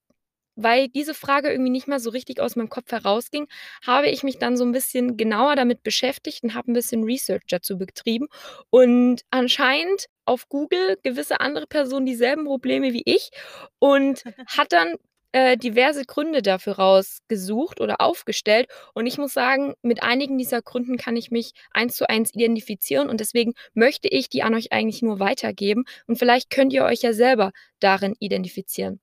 weil 0.56 0.88
diese 0.90 1.14
Frage 1.14 1.50
irgendwie 1.52 1.72
nicht 1.72 1.88
mehr 1.88 2.00
so 2.00 2.10
richtig 2.10 2.40
aus 2.40 2.56
meinem 2.56 2.70
Kopf 2.70 2.92
herausging, 2.92 3.48
habe 3.86 4.10
ich 4.10 4.24
mich 4.24 4.38
dann 4.40 4.58
so 4.58 4.64
ein 4.66 4.72
bisschen 4.72 5.18
genauer 5.18 5.56
damit 5.56 5.84
beschäftigt 5.84 6.44
und 6.44 6.54
habe 6.54 6.72
ein 6.72 6.74
bisschen 6.74 7.04
Research 7.04 7.44
dazu 7.50 7.78
betrieben. 7.78 8.28
Und 8.70 9.22
anscheinend 9.32 10.08
auf 10.26 10.48
Google 10.50 10.98
gewisse 11.04 11.40
andere 11.42 11.68
Personen 11.68 12.06
dieselben 12.06 12.46
Probleme 12.46 12.94
wie 12.94 13.04
ich 13.06 13.32
und 13.80 14.24
hat 14.48 14.72
dann 14.72 14.96
äh, 15.34 15.58
diverse 15.58 16.04
Gründe 16.06 16.42
dafür 16.42 16.74
rausgesucht 16.74 17.80
oder 17.80 18.02
aufgestellt. 18.02 18.68
Und 18.94 19.08
ich 19.08 19.18
muss 19.18 19.34
sagen, 19.34 19.74
mit 19.82 20.04
einigen 20.04 20.38
dieser 20.38 20.62
Gründen 20.62 20.98
kann 20.98 21.16
ich 21.16 21.32
mich 21.32 21.52
eins 21.72 21.96
zu 21.96 22.10
eins 22.10 22.34
identifizieren 22.34 23.10
und 23.10 23.20
deswegen 23.22 23.54
möchte 23.74 24.08
ich 24.10 24.30
die 24.30 24.44
an 24.44 24.54
euch 24.56 24.72
eigentlich 24.74 25.02
nur 25.02 25.20
weitergeben 25.20 25.86
und 26.08 26.18
vielleicht 26.18 26.50
könnt 26.50 26.74
ihr 26.74 26.84
euch 26.84 27.02
ja 27.02 27.14
selber 27.14 27.52
darin 27.80 28.16
identifizieren. 28.20 29.00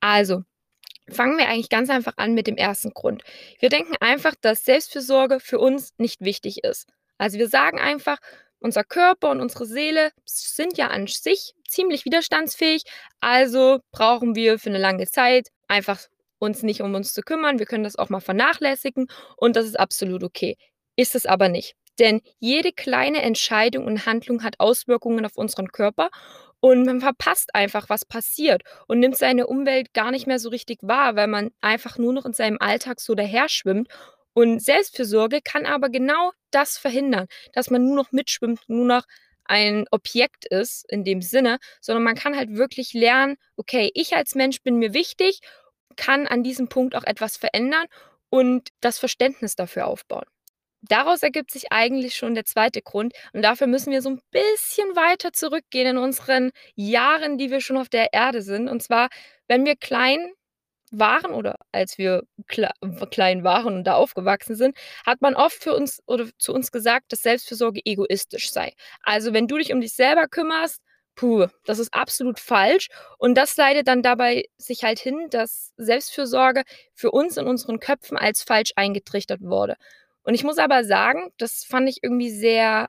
Also, 0.00 0.42
Fangen 1.10 1.36
wir 1.36 1.48
eigentlich 1.48 1.68
ganz 1.68 1.90
einfach 1.90 2.14
an 2.16 2.34
mit 2.34 2.46
dem 2.46 2.56
ersten 2.56 2.90
Grund. 2.94 3.22
Wir 3.58 3.68
denken 3.68 3.94
einfach, 4.00 4.34
dass 4.40 4.64
Selbstfürsorge 4.64 5.40
für 5.40 5.58
uns 5.58 5.94
nicht 5.98 6.20
wichtig 6.20 6.64
ist. 6.64 6.88
Also 7.18 7.38
wir 7.38 7.48
sagen 7.48 7.78
einfach, 7.78 8.18
unser 8.60 8.84
Körper 8.84 9.30
und 9.30 9.40
unsere 9.40 9.66
Seele 9.66 10.12
sind 10.24 10.78
ja 10.78 10.88
an 10.88 11.08
sich 11.08 11.54
ziemlich 11.68 12.04
widerstandsfähig, 12.04 12.84
also 13.20 13.80
brauchen 13.90 14.36
wir 14.36 14.58
für 14.58 14.70
eine 14.70 14.78
lange 14.78 15.06
Zeit 15.06 15.48
einfach 15.66 16.00
uns 16.38 16.62
nicht 16.62 16.80
um 16.82 16.94
uns 16.94 17.14
zu 17.14 17.22
kümmern. 17.22 17.58
Wir 17.58 17.66
können 17.66 17.84
das 17.84 17.96
auch 17.96 18.08
mal 18.08 18.20
vernachlässigen 18.20 19.08
und 19.36 19.56
das 19.56 19.66
ist 19.66 19.78
absolut 19.78 20.22
okay. 20.22 20.56
Ist 20.96 21.14
es 21.14 21.26
aber 21.26 21.48
nicht. 21.48 21.74
Denn 21.98 22.20
jede 22.38 22.72
kleine 22.72 23.22
Entscheidung 23.22 23.86
und 23.86 24.06
Handlung 24.06 24.42
hat 24.42 24.60
Auswirkungen 24.60 25.24
auf 25.26 25.36
unseren 25.36 25.68
Körper 25.68 26.10
und 26.62 26.84
man 26.86 27.00
verpasst 27.00 27.56
einfach, 27.56 27.88
was 27.88 28.04
passiert 28.04 28.62
und 28.86 29.00
nimmt 29.00 29.16
seine 29.16 29.48
Umwelt 29.48 29.92
gar 29.94 30.12
nicht 30.12 30.28
mehr 30.28 30.38
so 30.38 30.48
richtig 30.48 30.78
wahr, 30.82 31.16
weil 31.16 31.26
man 31.26 31.50
einfach 31.60 31.98
nur 31.98 32.12
noch 32.12 32.24
in 32.24 32.34
seinem 32.34 32.58
Alltag 32.60 33.00
so 33.00 33.16
daher 33.16 33.48
schwimmt. 33.48 33.88
Und 34.32 34.62
Selbstfürsorge 34.62 35.40
kann 35.42 35.66
aber 35.66 35.88
genau 35.90 36.30
das 36.52 36.78
verhindern, 36.78 37.26
dass 37.52 37.70
man 37.70 37.84
nur 37.84 37.96
noch 37.96 38.12
mitschwimmt, 38.12 38.60
nur 38.68 38.86
noch 38.86 39.02
ein 39.44 39.86
Objekt 39.90 40.46
ist 40.46 40.88
in 40.88 41.02
dem 41.02 41.20
Sinne, 41.20 41.58
sondern 41.80 42.04
man 42.04 42.14
kann 42.14 42.36
halt 42.36 42.54
wirklich 42.54 42.92
lernen, 42.92 43.38
okay, 43.56 43.90
ich 43.94 44.14
als 44.14 44.36
Mensch 44.36 44.62
bin 44.62 44.78
mir 44.78 44.94
wichtig, 44.94 45.40
kann 45.96 46.28
an 46.28 46.44
diesem 46.44 46.68
Punkt 46.68 46.94
auch 46.94 47.04
etwas 47.04 47.36
verändern 47.36 47.86
und 48.30 48.68
das 48.80 49.00
Verständnis 49.00 49.56
dafür 49.56 49.88
aufbauen 49.88 50.26
daraus 50.82 51.22
ergibt 51.22 51.50
sich 51.50 51.72
eigentlich 51.72 52.14
schon 52.16 52.34
der 52.34 52.44
zweite 52.44 52.82
Grund. 52.82 53.14
Und 53.32 53.42
dafür 53.42 53.66
müssen 53.66 53.92
wir 53.92 54.02
so 54.02 54.10
ein 54.10 54.20
bisschen 54.30 54.94
weiter 54.96 55.32
zurückgehen 55.32 55.86
in 55.86 55.98
unseren 55.98 56.50
Jahren, 56.74 57.38
die 57.38 57.50
wir 57.50 57.60
schon 57.60 57.76
auf 57.76 57.88
der 57.88 58.12
Erde 58.12 58.42
sind. 58.42 58.68
Und 58.68 58.82
zwar, 58.82 59.08
wenn 59.48 59.64
wir 59.64 59.76
klein 59.76 60.32
waren 60.92 61.32
oder 61.32 61.56
als 61.72 61.98
wir 61.98 62.22
klein 63.10 63.44
waren 63.44 63.74
und 63.76 63.84
da 63.84 63.94
aufgewachsen 63.94 64.56
sind, 64.56 64.76
hat 65.06 65.22
man 65.22 65.34
oft 65.34 65.62
für 65.62 65.74
uns 65.74 66.02
oder 66.06 66.28
zu 66.38 66.52
uns 66.52 66.70
gesagt, 66.70 67.12
dass 67.12 67.22
Selbstfürsorge 67.22 67.80
egoistisch 67.84 68.52
sei. 68.52 68.72
Also 69.02 69.32
wenn 69.32 69.48
du 69.48 69.56
dich 69.58 69.72
um 69.72 69.80
dich 69.80 69.94
selber 69.94 70.28
kümmerst, 70.28 70.80
puh, 71.14 71.46
das 71.64 71.78
ist 71.78 71.94
absolut 71.94 72.38
falsch. 72.40 72.88
Und 73.18 73.36
das 73.36 73.56
leidet 73.56 73.88
dann 73.88 74.02
dabei 74.02 74.44
sich 74.58 74.84
halt 74.84 74.98
hin, 74.98 75.28
dass 75.30 75.72
Selbstfürsorge 75.76 76.62
für 76.94 77.10
uns 77.10 77.36
in 77.36 77.46
unseren 77.46 77.80
Köpfen 77.80 78.16
als 78.16 78.42
falsch 78.42 78.72
eingetrichtert 78.76 79.40
wurde. 79.42 79.76
Und 80.24 80.34
ich 80.34 80.44
muss 80.44 80.58
aber 80.58 80.84
sagen, 80.84 81.32
das 81.38 81.64
fand 81.64 81.88
ich 81.88 82.02
irgendwie 82.02 82.30
sehr 82.30 82.88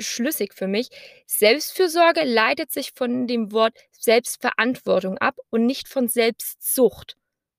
schlüssig 0.00 0.54
für 0.54 0.68
mich. 0.68 0.88
Selbstfürsorge 1.26 2.24
leitet 2.24 2.72
sich 2.72 2.92
von 2.94 3.26
dem 3.26 3.52
Wort 3.52 3.74
Selbstverantwortung 3.92 5.18
ab 5.18 5.36
und 5.50 5.66
nicht 5.66 5.88
von 5.88 6.08
Selbstsucht. 6.08 7.16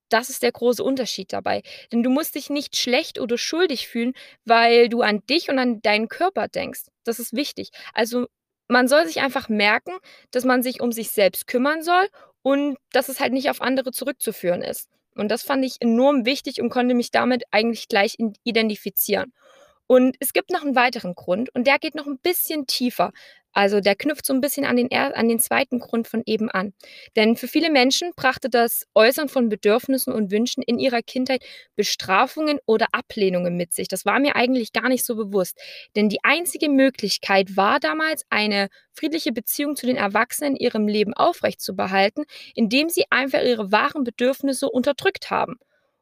Das 0.09 0.29
ist 0.29 0.43
der 0.43 0.51
große 0.53 0.83
Unterschied 0.83 1.33
dabei. 1.33 1.63
Denn 1.91 2.03
du 2.03 2.09
musst 2.09 2.35
dich 2.35 2.49
nicht 2.49 2.77
schlecht 2.77 3.19
oder 3.19 3.37
schuldig 3.37 3.87
fühlen, 3.87 4.13
weil 4.45 4.89
du 4.89 5.01
an 5.01 5.21
dich 5.29 5.49
und 5.49 5.59
an 5.59 5.81
deinen 5.81 6.07
Körper 6.07 6.47
denkst. 6.47 6.83
Das 7.03 7.19
ist 7.19 7.33
wichtig. 7.35 7.71
Also 7.93 8.27
man 8.69 8.87
soll 8.87 9.05
sich 9.07 9.21
einfach 9.21 9.49
merken, 9.49 9.93
dass 10.31 10.45
man 10.45 10.63
sich 10.63 10.81
um 10.81 10.91
sich 10.91 11.11
selbst 11.11 11.47
kümmern 11.47 11.81
soll 11.83 12.07
und 12.41 12.77
dass 12.91 13.09
es 13.09 13.19
halt 13.19 13.33
nicht 13.33 13.49
auf 13.49 13.61
andere 13.61 13.91
zurückzuführen 13.91 14.61
ist. 14.61 14.89
Und 15.17 15.29
das 15.29 15.43
fand 15.43 15.65
ich 15.65 15.77
enorm 15.81 16.25
wichtig 16.25 16.61
und 16.61 16.69
konnte 16.69 16.95
mich 16.95 17.11
damit 17.11 17.43
eigentlich 17.51 17.87
gleich 17.87 18.17
identifizieren. 18.43 19.33
Und 19.87 20.17
es 20.19 20.33
gibt 20.33 20.51
noch 20.51 20.63
einen 20.63 20.75
weiteren 20.75 21.15
Grund 21.15 21.53
und 21.55 21.65
der 21.65 21.79
geht 21.79 21.95
noch 21.95 22.07
ein 22.07 22.19
bisschen 22.19 22.67
tiefer. 22.67 23.11
Also 23.57 23.79
der 23.81 23.95
knüpft 23.95 24.23
so 24.27 24.33
ein 24.33 24.39
bisschen 24.39 24.65
an 24.65 24.75
den, 24.75 24.93
an 24.93 25.27
den 25.27 25.39
zweiten 25.39 25.79
Grund 25.79 26.07
von 26.07 26.21
eben 26.27 26.47
an. 26.51 26.73
Denn 27.15 27.35
für 27.35 27.47
viele 27.47 27.71
Menschen 27.71 28.11
brachte 28.15 28.51
das 28.51 28.85
Äußern 28.93 29.29
von 29.29 29.49
Bedürfnissen 29.49 30.13
und 30.13 30.29
Wünschen 30.29 30.61
in 30.61 30.77
ihrer 30.77 31.01
Kindheit 31.01 31.43
Bestrafungen 31.75 32.59
oder 32.67 32.85
Ablehnungen 32.91 33.57
mit 33.57 33.73
sich. 33.73 33.87
Das 33.87 34.05
war 34.05 34.19
mir 34.19 34.35
eigentlich 34.35 34.73
gar 34.73 34.89
nicht 34.89 35.03
so 35.03 35.15
bewusst. 35.15 35.57
Denn 35.95 36.07
die 36.07 36.23
einzige 36.23 36.69
Möglichkeit 36.69 37.57
war 37.57 37.79
damals, 37.79 38.21
eine 38.29 38.67
friedliche 38.93 39.31
Beziehung 39.31 39.75
zu 39.75 39.87
den 39.87 39.97
Erwachsenen 39.97 40.55
in 40.55 40.63
ihrem 40.63 40.87
Leben 40.87 41.15
aufrechtzubehalten, 41.15 42.25
indem 42.53 42.89
sie 42.89 43.05
einfach 43.09 43.41
ihre 43.41 43.71
wahren 43.71 44.03
Bedürfnisse 44.03 44.69
unterdrückt 44.69 45.31
haben. 45.31 45.55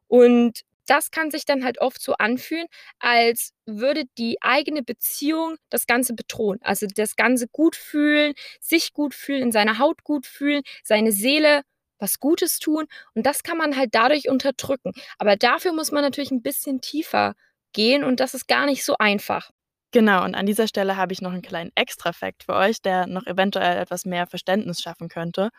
Und 0.08 0.60
das 0.86 1.10
kann 1.10 1.30
sich 1.30 1.44
dann 1.44 1.64
halt 1.64 1.80
oft 1.80 2.00
so 2.00 2.14
anfühlen, 2.14 2.66
als 2.98 3.52
würde 3.66 4.04
die 4.18 4.38
eigene 4.42 4.82
Beziehung 4.82 5.56
das 5.70 5.86
Ganze 5.86 6.14
bedrohen. 6.14 6.58
Also 6.62 6.86
das 6.86 7.16
Ganze 7.16 7.48
gut 7.48 7.76
fühlen, 7.76 8.34
sich 8.60 8.92
gut 8.92 9.14
fühlen, 9.14 9.42
in 9.42 9.52
seiner 9.52 9.78
Haut 9.78 10.04
gut 10.04 10.26
fühlen, 10.26 10.62
seine 10.84 11.12
Seele 11.12 11.62
was 11.98 12.20
Gutes 12.20 12.58
tun. 12.58 12.86
Und 13.14 13.26
das 13.26 13.42
kann 13.42 13.58
man 13.58 13.76
halt 13.76 13.90
dadurch 13.94 14.28
unterdrücken. 14.28 14.92
Aber 15.18 15.36
dafür 15.36 15.72
muss 15.72 15.92
man 15.92 16.02
natürlich 16.02 16.30
ein 16.30 16.42
bisschen 16.42 16.80
tiefer 16.80 17.34
gehen 17.72 18.04
und 18.04 18.20
das 18.20 18.34
ist 18.34 18.48
gar 18.48 18.66
nicht 18.66 18.84
so 18.84 18.96
einfach. 18.98 19.50
Genau, 19.92 20.24
und 20.24 20.34
an 20.34 20.46
dieser 20.46 20.68
Stelle 20.68 20.96
habe 20.96 21.12
ich 21.12 21.22
noch 21.22 21.32
einen 21.32 21.42
kleinen 21.42 21.70
Extra-Fact 21.74 22.44
für 22.44 22.54
euch, 22.54 22.82
der 22.82 23.06
noch 23.06 23.26
eventuell 23.26 23.78
etwas 23.78 24.04
mehr 24.04 24.26
Verständnis 24.26 24.80
schaffen 24.80 25.08
könnte. 25.08 25.50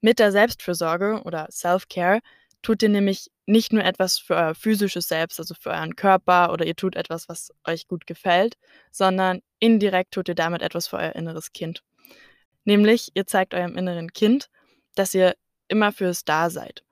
Mit 0.00 0.18
der 0.18 0.32
Selbstfürsorge 0.32 1.22
oder 1.24 1.46
Self-Care 1.50 2.20
tut 2.62 2.82
ihr 2.82 2.88
nämlich 2.88 3.30
nicht 3.46 3.72
nur 3.72 3.84
etwas 3.84 4.18
für 4.18 4.36
euer 4.36 4.54
physisches 4.54 5.08
Selbst, 5.08 5.38
also 5.40 5.54
für 5.54 5.70
euren 5.70 5.96
Körper 5.96 6.52
oder 6.52 6.66
ihr 6.66 6.76
tut 6.76 6.96
etwas, 6.96 7.28
was 7.28 7.50
euch 7.66 7.88
gut 7.88 8.06
gefällt, 8.06 8.56
sondern 8.90 9.40
indirekt 9.58 10.12
tut 10.12 10.28
ihr 10.28 10.34
damit 10.34 10.62
etwas 10.62 10.88
für 10.88 10.96
euer 10.96 11.14
inneres 11.14 11.52
Kind. 11.52 11.82
Nämlich, 12.64 13.10
ihr 13.14 13.26
zeigt 13.26 13.54
eurem 13.54 13.76
inneren 13.76 14.12
Kind, 14.12 14.48
dass 14.94 15.14
ihr 15.14 15.34
immer 15.68 15.92
fürs 15.92 16.24
da 16.24 16.50
seid. 16.50 16.84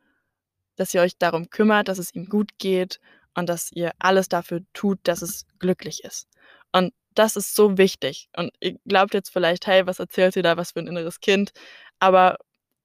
Dass 0.77 0.95
ihr 0.95 1.03
euch 1.03 1.19
darum 1.19 1.51
kümmert, 1.51 1.89
dass 1.89 1.99
es 1.99 2.15
ihm 2.15 2.27
gut 2.29 2.59
geht 2.59 3.01
und 3.35 3.49
dass 3.49 3.71
ihr 3.73 3.93
alles 3.99 4.29
dafür 4.29 4.61
tut, 4.73 4.99
dass 5.03 5.23
es 5.23 5.47
glücklich 5.59 6.05
ist. 6.05 6.29
Und 6.73 6.93
das 7.15 7.37
ist 7.37 7.55
so 7.55 7.79
wichtig. 7.79 8.29
Und 8.37 8.53
ihr 8.61 8.79
glaubt 8.87 9.15
jetzt 9.15 9.31
vielleicht, 9.31 9.67
hey, 9.67 9.87
was 9.87 9.99
erzählt 9.99 10.35
sie 10.35 10.43
da, 10.43 10.57
was 10.57 10.73
für 10.73 10.81
ein 10.81 10.87
inneres 10.87 11.21
Kind? 11.21 11.53
Aber 11.99 12.37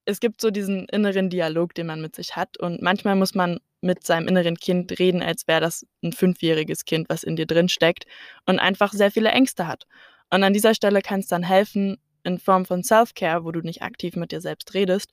es 0.06 0.20
gibt 0.20 0.42
so 0.42 0.52
diesen 0.52 0.86
inneren 0.90 1.30
Dialog, 1.30 1.74
den 1.74 1.88
man 1.88 2.02
mit 2.02 2.16
sich 2.16 2.36
hat. 2.36 2.58
Und 2.58 2.82
manchmal 2.82 3.16
muss 3.16 3.36
man 3.36 3.60
mit 3.82 4.06
seinem 4.06 4.28
inneren 4.28 4.58
Kind 4.58 4.98
reden, 5.00 5.22
als 5.22 5.48
wäre 5.48 5.62
das 5.62 5.86
ein 6.04 6.14
fünfjähriges 6.14 6.86
Kind, 6.86 7.10
was 7.10 7.24
in 7.24 7.36
dir 7.36 7.46
drin 7.46 7.70
steckt 7.70 8.06
und 8.46 8.60
einfach 8.60 8.94
sehr 8.94 9.12
viele 9.12 9.30
Ängste 9.30 9.68
hat. 9.68 9.86
Und 10.30 10.44
an 10.44 10.54
dieser 10.54 10.74
Stelle 10.74 11.02
kann 11.02 11.20
es 11.20 11.28
dann 11.28 11.44
helfen, 11.44 11.98
in 12.24 12.40
Form 12.40 12.66
von 12.66 12.84
Self-Care, 12.84 13.44
wo 13.44 13.52
du 13.52 13.60
nicht 13.60 13.82
aktiv 13.82 14.16
mit 14.16 14.32
dir 14.32 14.42
selbst 14.42 14.74
redest, 14.74 15.12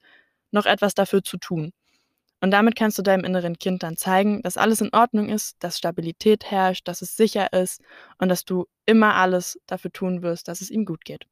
noch 0.52 0.66
etwas 0.66 0.94
dafür 0.94 1.22
zu 1.22 1.38
tun. 1.38 1.72
Und 2.40 2.52
damit 2.52 2.74
kannst 2.76 2.96
du 2.96 3.02
deinem 3.02 3.24
inneren 3.24 3.58
Kind 3.58 3.82
dann 3.82 3.96
zeigen, 3.96 4.40
dass 4.42 4.56
alles 4.56 4.80
in 4.80 4.94
Ordnung 4.94 5.28
ist, 5.28 5.56
dass 5.62 5.76
Stabilität 5.76 6.50
herrscht, 6.50 6.88
dass 6.88 7.02
es 7.02 7.16
sicher 7.16 7.52
ist 7.52 7.82
und 8.18 8.28
dass 8.28 8.44
du 8.44 8.66
immer 8.86 9.16
alles 9.16 9.58
dafür 9.66 9.92
tun 9.92 10.22
wirst, 10.22 10.48
dass 10.48 10.60
es 10.62 10.70
ihm 10.70 10.86
gut 10.86 11.04
geht. 11.04 11.26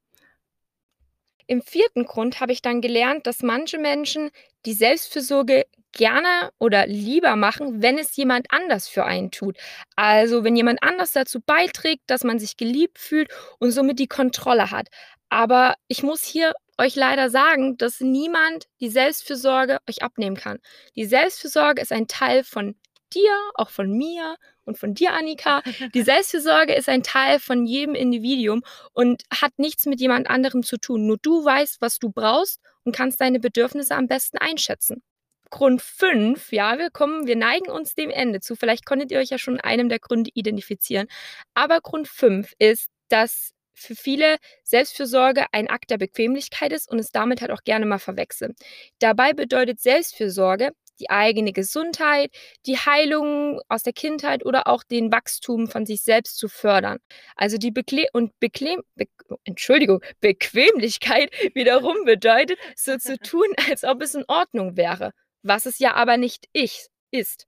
Im 1.49 1.63
vierten 1.63 2.05
Grund 2.05 2.41
habe 2.41 2.53
ich 2.53 2.61
dann 2.61 2.83
gelernt, 2.83 3.27
dass 3.27 3.43
manche 3.43 3.79
Menschen 3.79 4.31
die 4.67 4.75
Selbstfürsorge 4.75 5.65
gerne 5.93 6.51
oder 6.59 6.87
lieber 6.87 7.37
machen, 7.37 7.81
wenn 7.81 7.97
es 7.99 8.15
jemand 8.17 8.49
anders 8.51 8.87
für 8.87 9.05
einen 9.07 9.31
tut. 9.31 9.57
Also 9.97 10.45
wenn 10.45 10.57
jemand 10.57 10.83
anders 10.83 11.13
dazu 11.13 11.41
beiträgt, 11.41 12.03
dass 12.09 12.23
man 12.23 12.39
sich 12.39 12.59
geliebt 12.59 12.99
fühlt 12.99 13.31
und 13.59 13.71
somit 13.71 13.99
die 13.99 14.09
Kontrolle 14.09 14.71
hat. 14.71 14.89
Aber 15.31 15.75
ich 15.89 16.03
muss 16.03 16.23
hier 16.23 16.53
euch 16.77 16.95
leider 16.97 17.31
sagen, 17.31 17.79
dass 17.79 18.01
niemand 18.01 18.67
die 18.81 18.91
Selbstfürsorge 18.91 19.79
euch 19.89 20.03
abnehmen 20.03 20.37
kann. 20.37 20.59
Die 20.97 21.07
Selbstfürsorge 21.07 21.81
ist 21.81 21.93
ein 21.93 22.09
Teil 22.09 22.45
von 22.45 22.77
dir, 23.15 23.33
auch 23.55 23.71
von 23.71 23.91
mir 23.91 24.37
und 24.69 24.79
von 24.79 24.95
dir, 24.95 25.13
Annika. 25.15 25.63
Die 25.95 26.03
Selbstfürsorge 26.03 26.75
ist 26.75 26.89
ein 26.89 27.03
Teil 27.03 27.41
von 27.41 27.67
jedem 27.67 27.95
Individuum 27.95 28.63
und 28.93 29.25
hat 29.33 29.59
nichts 29.59 29.87
mit 29.87 30.01
jemand 30.01 30.31
anderem 30.31 30.63
zu 30.63 30.77
tun. 30.77 31.07
Nur 31.07 31.19
du 31.21 31.45
weißt, 31.45 31.81
was 31.81 31.99
du 31.99 32.11
brauchst 32.11 32.61
und 32.85 32.95
kannst 32.95 33.21
deine 33.21 33.41
Bedürfnisse 33.41 33.97
am 33.97 34.07
besten 34.07 34.39
einschätzen. 34.39 35.03
Grund 35.51 35.81
5, 35.81 36.53
ja, 36.53 36.79
wir 36.79 36.91
kommen, 36.91 37.27
wir 37.27 37.37
neigen 37.37 37.71
uns 37.71 37.95
dem 37.95 38.11
Ende 38.11 38.41
zu. 38.41 38.55
Vielleicht 38.55 38.85
konntet 38.85 39.11
ihr 39.11 39.19
euch 39.19 39.31
ja 39.31 39.39
schon 39.39 39.55
in 39.55 39.61
einem 39.61 39.89
der 39.89 39.99
Gründe 39.99 40.31
identifizieren. 40.35 41.09
Aber 41.55 41.81
Grund 41.81 42.07
5 42.07 42.53
ist, 42.59 42.91
dass 43.09 43.55
für 43.79 43.95
viele 43.95 44.37
Selbstfürsorge 44.65 45.47
ein 45.53 45.69
Akt 45.69 45.91
der 45.91 45.99
Bequemlichkeit 45.99 46.73
ist 46.73 46.91
und 46.91 46.99
es 46.99 47.13
damit 47.13 47.41
halt 47.41 47.53
auch 47.53 47.63
gerne 47.65 47.87
mal 47.87 47.99
verwechseln. 47.99 48.55
Dabei 48.99 49.33
bedeutet 49.33 49.81
Selbstfürsorge, 49.81 50.73
die 51.01 51.11
eigene 51.11 51.53
Gesundheit, 51.53 52.31
die 52.67 52.77
Heilung 52.77 53.61
aus 53.69 53.83
der 53.83 53.93
Kindheit 53.93 54.45
oder 54.45 54.67
auch 54.67 54.83
den 54.83 55.13
Wachstum 55.13 55.69
von 55.69 55.87
sich 55.87 56.03
selbst 56.03 56.39
zu 56.39 56.49
fördern. 56.49 56.99
Also 57.37 57.59
die 57.59 57.71
Bekle 57.71 58.07
und 58.13 58.39
Beklem 58.41 58.83
Be 58.95 59.07
Entschuldigung, 59.45 60.01
Bequemlichkeit 60.21 61.31
wiederum 61.55 61.97
bedeutet, 62.05 62.59
so 62.77 62.97
zu 62.97 63.19
tun, 63.21 63.47
als 63.69 63.85
ob 63.85 64.03
es 64.03 64.15
in 64.15 64.25
Ordnung 64.29 64.77
wäre, 64.77 65.13
was 65.43 65.67
es 65.67 65.79
ja 65.79 65.95
aber 65.95 66.17
nicht 66.17 66.47
ich 66.53 66.87
ist. 67.11 67.47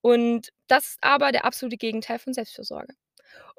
Und 0.00 0.48
das 0.66 0.90
ist 0.90 0.98
aber 1.02 1.32
der 1.32 1.44
absolute 1.44 1.76
Gegenteil 1.76 2.18
von 2.18 2.32
Selbstfürsorge. 2.32 2.94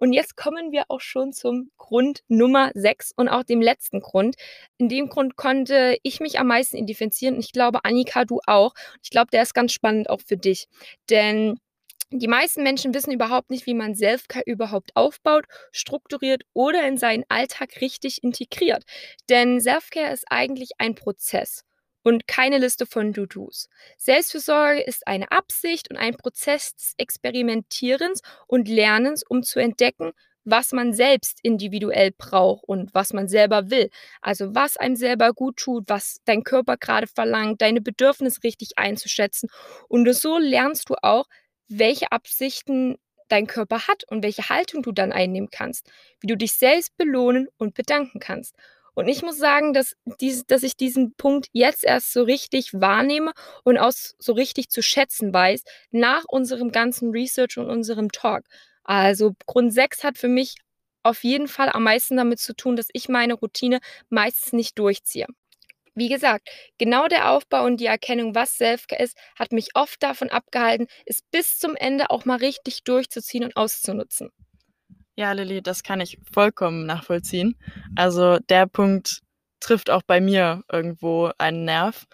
Und 0.01 0.13
jetzt 0.13 0.36
kommen 0.36 0.72
wir 0.72 0.86
auch 0.88 1.00
schon 1.00 1.31
zum 1.31 1.70
Grund 1.77 2.24
Nummer 2.27 2.72
6 2.74 3.12
und 3.15 3.29
auch 3.29 3.43
dem 3.43 3.62
letzten 3.62 4.00
Grund. 4.00 4.36
In 4.79 4.89
dem 4.89 5.10
Grund 5.10 5.36
konnte 5.36 5.96
ich 6.01 6.20
mich 6.20 6.39
am 6.39 6.48
meisten 6.48 6.75
identifizieren 6.75 7.36
und 7.36 7.41
ich 7.41 7.51
glaube, 7.51 7.86
Annika, 7.86 8.25
du 8.25 8.39
auch. 8.48 8.74
Ich 9.03 9.12
glaube, 9.12 9.29
der 9.31 9.43
ist 9.43 9.53
ganz 9.53 9.74
spannend 9.74 10.09
auch 10.09 10.22
für 10.25 10.37
dich. 10.37 10.66
Denn 11.11 11.59
die 12.09 12.27
meisten 12.27 12.64
Menschen 12.64 12.96
wissen 12.96 13.11
überhaupt 13.11 13.51
nicht, 13.51 13.68
wie 13.68 13.75
man 13.75 13.94
Selfcare 13.94 14.44
überhaupt 14.48 14.90
aufbaut, 14.96 15.46
strukturiert 15.72 16.46
oder 16.53 16.87
in 16.87 16.98
seinen 16.98 17.24
Alltag 17.29 17.79
richtig 17.79 18.24
integriert. 18.24 18.83
Denn 19.29 19.59
Selfcare 19.59 20.11
ist 20.11 20.25
eigentlich 20.31 20.72
ein 20.79 20.96
Prozess 20.96 21.64
und 22.03 22.27
keine 22.27 22.57
Liste 22.57 22.85
von 22.85 23.14
Do-Dos. 23.14 23.70
Selbstfürsorge 23.98 24.81
ist 24.81 25.07
eine 25.07 25.31
Absicht 25.31 25.90
und 25.90 25.98
ein 25.98 26.16
Prozess 26.16 26.75
des 26.75 26.94
Experimentierens 26.98 28.22
und 28.48 28.68
Lernens, 28.68 29.24
um 29.27 29.44
zu 29.44 29.59
entdecken, 29.59 30.11
was 30.44 30.72
man 30.72 30.94
selbst 30.94 31.40
individuell 31.44 32.11
braucht 32.18 32.64
und 32.64 32.94
was 32.94 33.14
man 33.14 33.27
selber 33.27 33.70
will. 33.70 33.90
Also 34.22 34.55
was 34.55 34.77
einem 34.77 34.96
selber 34.96 35.33
gut 35.33 35.57
tut, 35.57 35.83
was 35.87 36.18
dein 36.25 36.44
Körper 36.44 36.77
gerade 36.77 37.07
verlangt, 37.07 37.61
deine 37.61 37.81
Bedürfnisse 37.81 38.44
richtig 38.44 38.77
einzuschätzen. 38.77 39.50
Und 39.87 40.11
so 40.14 40.37
lernst 40.37 40.90
du 40.90 40.96
auch, 41.01 41.25
welche 41.68 42.11
Absichten 42.11 42.98
dein 43.27 43.48
Körper 43.48 43.87
hat 43.87 44.03
und 44.09 44.24
welche 44.24 44.50
Haltung 44.50 44.83
du 44.83 44.92
dann 44.92 45.11
einnehmen 45.11 45.50
kannst, 45.51 45.90
wie 46.20 46.27
du 46.27 46.35
dich 46.35 46.53
selbst 46.53 46.98
belohnen 46.98 47.48
und 47.57 47.74
bedanken 47.75 48.20
kannst. 48.20 48.55
Und 48.93 49.07
ich 49.07 49.21
muss 49.23 49.37
sagen, 49.37 49.73
dass, 49.73 49.95
dies, 50.19 50.45
dass 50.45 50.63
ich 50.63 50.75
diesen 50.75 51.13
Punkt 51.15 51.47
jetzt 51.53 51.83
erst 51.83 52.11
so 52.13 52.23
richtig 52.23 52.73
wahrnehme 52.73 53.31
und 53.63 53.77
auch 53.77 53.91
so 53.93 54.33
richtig 54.33 54.69
zu 54.69 54.81
schätzen 54.83 55.33
weiß, 55.33 55.63
nach 55.91 56.23
unserem 56.27 56.71
ganzen 56.71 57.11
Research 57.11 57.57
und 57.57 57.69
unserem 57.69 58.11
Talk. 58.11 58.43
Also 58.83 59.33
Grund 59.45 59.73
6 59.73 60.03
hat 60.03 60.17
für 60.17 60.27
mich 60.27 60.55
auf 61.03 61.23
jeden 61.23 61.47
Fall 61.47 61.69
am 61.69 61.83
meisten 61.83 62.17
damit 62.17 62.39
zu 62.39 62.53
tun, 62.55 62.75
dass 62.75 62.89
ich 62.93 63.09
meine 63.09 63.33
Routine 63.33 63.79
meistens 64.09 64.53
nicht 64.53 64.77
durchziehe. 64.77 65.27
Wie 65.95 66.09
gesagt, 66.09 66.49
genau 66.77 67.07
der 67.07 67.31
Aufbau 67.31 67.65
und 67.65 67.77
die 67.77 67.85
Erkennung, 67.85 68.35
was 68.35 68.57
Selfcare 68.57 69.01
ist, 69.01 69.17
hat 69.37 69.51
mich 69.51 69.69
oft 69.75 70.01
davon 70.03 70.29
abgehalten, 70.29 70.87
es 71.05 71.21
bis 71.31 71.59
zum 71.59 71.75
Ende 71.75 72.09
auch 72.09 72.25
mal 72.25 72.37
richtig 72.37 72.83
durchzuziehen 72.83 73.43
und 73.43 73.55
auszunutzen. 73.57 74.31
Ja, 75.17 75.33
Lilly, 75.33 75.61
das 75.61 75.83
kann 75.83 76.00
ich 76.00 76.17
vollkommen 76.31 76.85
nachvollziehen. 76.85 77.55
Also 77.95 78.39
der 78.50 78.65
Punkt 78.65 79.21
trifft 79.59 79.89
auch 79.89 80.01
bei 80.03 80.21
mir 80.21 80.63
irgendwo 80.71 81.31
einen 81.37 81.65
Nerv. 81.65 82.05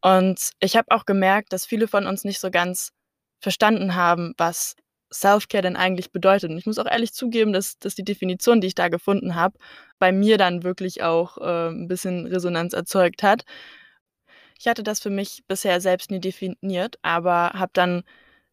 Und 0.00 0.50
ich 0.60 0.76
habe 0.76 0.90
auch 0.90 1.04
gemerkt, 1.04 1.52
dass 1.52 1.66
viele 1.66 1.88
von 1.88 2.06
uns 2.06 2.24
nicht 2.24 2.40
so 2.40 2.50
ganz 2.50 2.92
verstanden 3.40 3.94
haben, 3.94 4.32
was 4.38 4.76
Self-Care 5.12 5.62
denn 5.62 5.76
eigentlich 5.76 6.12
bedeutet. 6.12 6.50
Und 6.50 6.58
ich 6.58 6.66
muss 6.66 6.78
auch 6.78 6.86
ehrlich 6.86 7.12
zugeben, 7.12 7.52
dass, 7.52 7.78
dass 7.78 7.94
die 7.94 8.04
Definition, 8.04 8.60
die 8.60 8.68
ich 8.68 8.74
da 8.74 8.88
gefunden 8.88 9.34
habe, 9.34 9.58
bei 9.98 10.12
mir 10.12 10.38
dann 10.38 10.62
wirklich 10.62 11.02
auch 11.02 11.38
äh, 11.38 11.68
ein 11.68 11.88
bisschen 11.88 12.26
Resonanz 12.26 12.72
erzeugt 12.72 13.22
hat. 13.22 13.44
Ich 14.58 14.66
hatte 14.68 14.82
das 14.82 15.00
für 15.00 15.10
mich 15.10 15.44
bisher 15.46 15.80
selbst 15.80 16.10
nie 16.10 16.20
definiert, 16.20 16.98
aber 17.02 17.50
habe 17.54 17.70
dann 17.74 18.02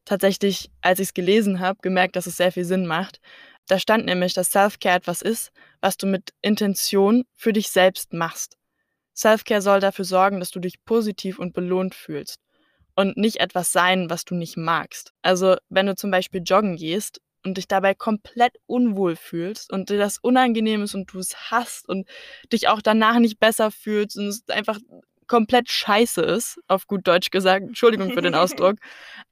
tatsächlich, 0.05 0.69
als 0.81 0.99
ich 0.99 1.09
es 1.09 1.13
gelesen 1.13 1.59
habe, 1.59 1.79
gemerkt, 1.81 2.15
dass 2.15 2.27
es 2.27 2.37
sehr 2.37 2.51
viel 2.51 2.65
Sinn 2.65 2.85
macht. 2.85 3.19
Da 3.67 3.79
stand 3.79 4.05
nämlich, 4.05 4.33
dass 4.33 4.51
Self-Care 4.51 4.97
etwas 4.97 5.21
ist, 5.21 5.51
was 5.81 5.97
du 5.97 6.05
mit 6.05 6.33
Intention 6.41 7.23
für 7.33 7.53
dich 7.53 7.69
selbst 7.69 8.13
machst. 8.13 8.57
Self-Care 9.15 9.61
soll 9.61 9.79
dafür 9.79 10.05
sorgen, 10.05 10.39
dass 10.39 10.51
du 10.51 10.59
dich 10.59 10.83
positiv 10.85 11.39
und 11.39 11.53
belohnt 11.53 11.95
fühlst 11.95 12.39
und 12.95 13.17
nicht 13.17 13.37
etwas 13.37 13.71
sein, 13.71 14.09
was 14.09 14.25
du 14.25 14.35
nicht 14.35 14.57
magst. 14.57 15.13
Also 15.21 15.55
wenn 15.69 15.85
du 15.85 15.95
zum 15.95 16.11
Beispiel 16.11 16.41
joggen 16.43 16.75
gehst 16.75 17.21
und 17.45 17.57
dich 17.57 17.67
dabei 17.67 17.93
komplett 17.93 18.53
unwohl 18.65 19.15
fühlst 19.15 19.71
und 19.71 19.89
dir 19.89 19.97
das 19.97 20.17
unangenehm 20.17 20.83
ist 20.83 20.95
und 20.95 21.11
du 21.13 21.19
es 21.19 21.51
hast 21.51 21.87
und 21.87 22.07
dich 22.51 22.67
auch 22.67 22.81
danach 22.81 23.19
nicht 23.19 23.39
besser 23.39 23.71
fühlst 23.71 24.17
und 24.17 24.27
es 24.27 24.43
einfach 24.49 24.79
komplett 25.27 25.69
scheiße 25.69 26.21
ist, 26.21 26.59
auf 26.67 26.87
gut 26.87 27.07
Deutsch 27.07 27.29
gesagt. 27.29 27.65
Entschuldigung 27.67 28.11
für 28.11 28.21
den 28.21 28.35
Ausdruck. 28.35 28.77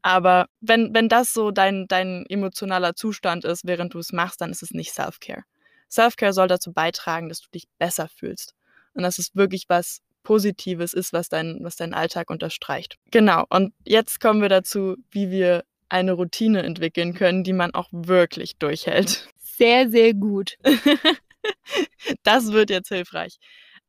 Aber 0.02 0.48
wenn, 0.60 0.94
wenn 0.94 1.10
das 1.10 1.34
so 1.34 1.52
dein, 1.52 1.88
dein 1.88 2.26
emotionaler 2.28 2.96
Zustand 2.96 3.46
ist, 3.46 3.66
während 3.66 3.94
du 3.94 4.00
es 4.00 4.12
machst, 4.12 4.42
dann 4.42 4.52
ist 4.52 4.64
es 4.64 4.72
nicht 4.72 4.94
Self-Care. 4.94 5.44
Self-Care 5.90 6.34
soll 6.34 6.48
dazu 6.48 6.72
beitragen, 6.74 7.30
dass 7.30 7.42
du 7.42 7.50
dich 7.54 7.68
besser 7.78 8.08
fühlst. 8.08 8.54
Und 8.94 9.04
dass 9.04 9.20
es 9.20 9.36
wirklich 9.36 9.66
was 9.68 10.02
Positives 10.24 10.94
ist, 10.94 11.14
was, 11.14 11.30
dein, 11.30 11.60
was 11.62 11.76
deinen 11.76 11.94
Alltag 11.94 12.30
unterstreicht. 12.30 12.98
Genau. 13.12 13.46
Und 13.50 13.74
jetzt 13.86 14.20
kommen 14.20 14.42
wir 14.42 14.50
dazu, 14.50 14.96
wie 15.10 15.32
wir 15.32 15.64
eine 15.90 16.14
Routine 16.14 16.64
entwickeln 16.64 17.14
können, 17.14 17.44
die 17.44 17.54
man 17.54 17.74
auch 17.74 17.90
wirklich 17.92 18.58
durchhält. 18.58 19.28
Sehr, 19.42 19.90
sehr 19.90 20.14
gut. 20.14 20.58
das 22.24 22.52
wird 22.52 22.70
jetzt 22.70 22.90
hilfreich. 22.90 23.38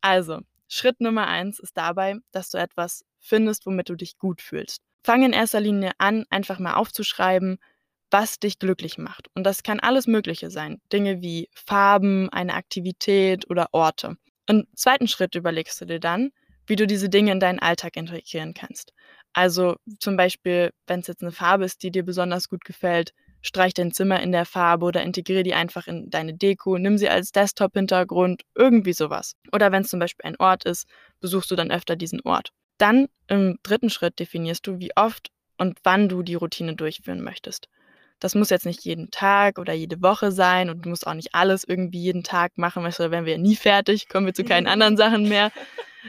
Also, 0.01 0.41
Schritt 0.75 1.03
Nummer 1.03 1.27
eins 1.27 1.59
ist 1.59 1.77
dabei, 1.77 2.17
dass 2.31 2.49
du 2.49 2.57
etwas 2.57 3.05
findest, 3.19 3.67
womit 3.67 3.91
du 3.91 3.95
dich 3.95 4.17
gut 4.17 4.41
fühlst. 4.41 4.81
Fang 5.05 5.23
in 5.23 5.35
erster 5.35 5.61
Linie 5.61 5.91
an, 5.99 6.25
einfach 6.31 6.59
mal 6.59 6.73
aufzuschreiben, 6.73 7.59
was 8.11 8.39
dich 8.39 8.59
glücklich 8.59 8.97
macht. 8.97 9.29
Und 9.35 9.45
das 9.45 9.63
kann 9.63 9.81
alles 9.81 10.07
Mögliche 10.07 10.51
sein. 10.51 10.81
Dinge 10.91 11.21
wie 11.21 11.51
Farben, 11.53 12.31
eine 12.31 12.55
Aktivität 12.55 13.51
oder 13.51 13.69
Orte. 13.73 14.17
Im 14.47 14.67
zweiten 14.75 15.09
Schritt 15.09 15.35
überlegst 15.35 15.79
du 15.79 15.85
dir 15.85 16.01
dann, 16.01 16.31
wie 16.67 16.77
du 16.77 16.87
diese 16.87 17.11
Dinge 17.11 17.33
in 17.33 17.41
deinen 17.41 17.59
Alltag 17.59 17.95
integrieren 17.99 18.55
kannst. 18.55 18.95
Also 19.35 19.77
zum 19.99 20.17
Beispiel, 20.17 20.71
wenn 20.87 21.01
es 21.01 21.07
jetzt 21.07 21.21
eine 21.21 21.33
Farbe 21.33 21.67
ist, 21.67 21.83
die 21.83 21.91
dir 21.91 22.03
besonders 22.03 22.49
gut 22.49 22.65
gefällt, 22.65 23.13
streich 23.43 23.75
dein 23.75 23.93
Zimmer 23.93 24.21
in 24.21 24.33
der 24.33 24.47
Farbe 24.47 24.87
oder 24.87 25.03
integriere 25.03 25.43
die 25.43 25.55
einfach 25.55 25.87
in 25.87 26.09
deine 26.09 26.35
Deko, 26.35 26.79
nimm 26.79 26.97
sie 26.97 27.09
als 27.09 27.33
Desktop-Hintergrund, 27.33 28.43
irgendwie 28.55 28.93
sowas. 28.93 29.35
Oder 29.53 29.73
wenn 29.73 29.83
es 29.83 29.89
zum 29.89 30.01
Beispiel 30.01 30.27
ein 30.27 30.37
Ort 30.39 30.65
ist, 30.65 30.87
besuchst 31.21 31.51
du 31.51 31.57
dann 31.57 31.71
öfter 31.71 31.97
diesen 31.97 32.21
Ort. 32.23 32.51
Dann 32.79 33.09
im 33.27 33.59
dritten 33.63 33.91
Schritt 33.91 34.19
definierst 34.19 34.67
du, 34.67 34.79
wie 34.79 34.97
oft 34.97 35.31
und 35.59 35.79
wann 35.85 36.09
du 36.09 36.23
die 36.23 36.35
Routine 36.35 36.75
durchführen 36.75 37.23
möchtest. 37.23 37.69
Das 38.23 38.37
muss 38.37 38.51
jetzt 38.51 38.67
nicht 38.67 38.85
jeden 38.85 39.11
Tag 39.11 39.59
oder 39.59 39.73
jede 39.73 40.01
Woche 40.01 40.31
sein 40.31 40.71
und 40.71 40.85
du 40.85 40.89
musst 40.89 41.09
auch 41.09 41.15
nicht 41.15 41.35
alles 41.35 41.65
irgendwie 41.65 42.01
jeden 42.01 42.23
Tag 42.23 42.57
machen, 42.57 42.85
weil 42.85 43.11
wären 43.11 43.27
wir 43.27 43.37
nie 43.37 43.57
fertig, 43.57 44.09
kommen 44.09 44.27
wir 44.27 44.35
zu 44.35 44.45
keinen 44.45 44.67
anderen 44.69 44.97
Sachen 44.97 45.29
mehr, 45.29 45.51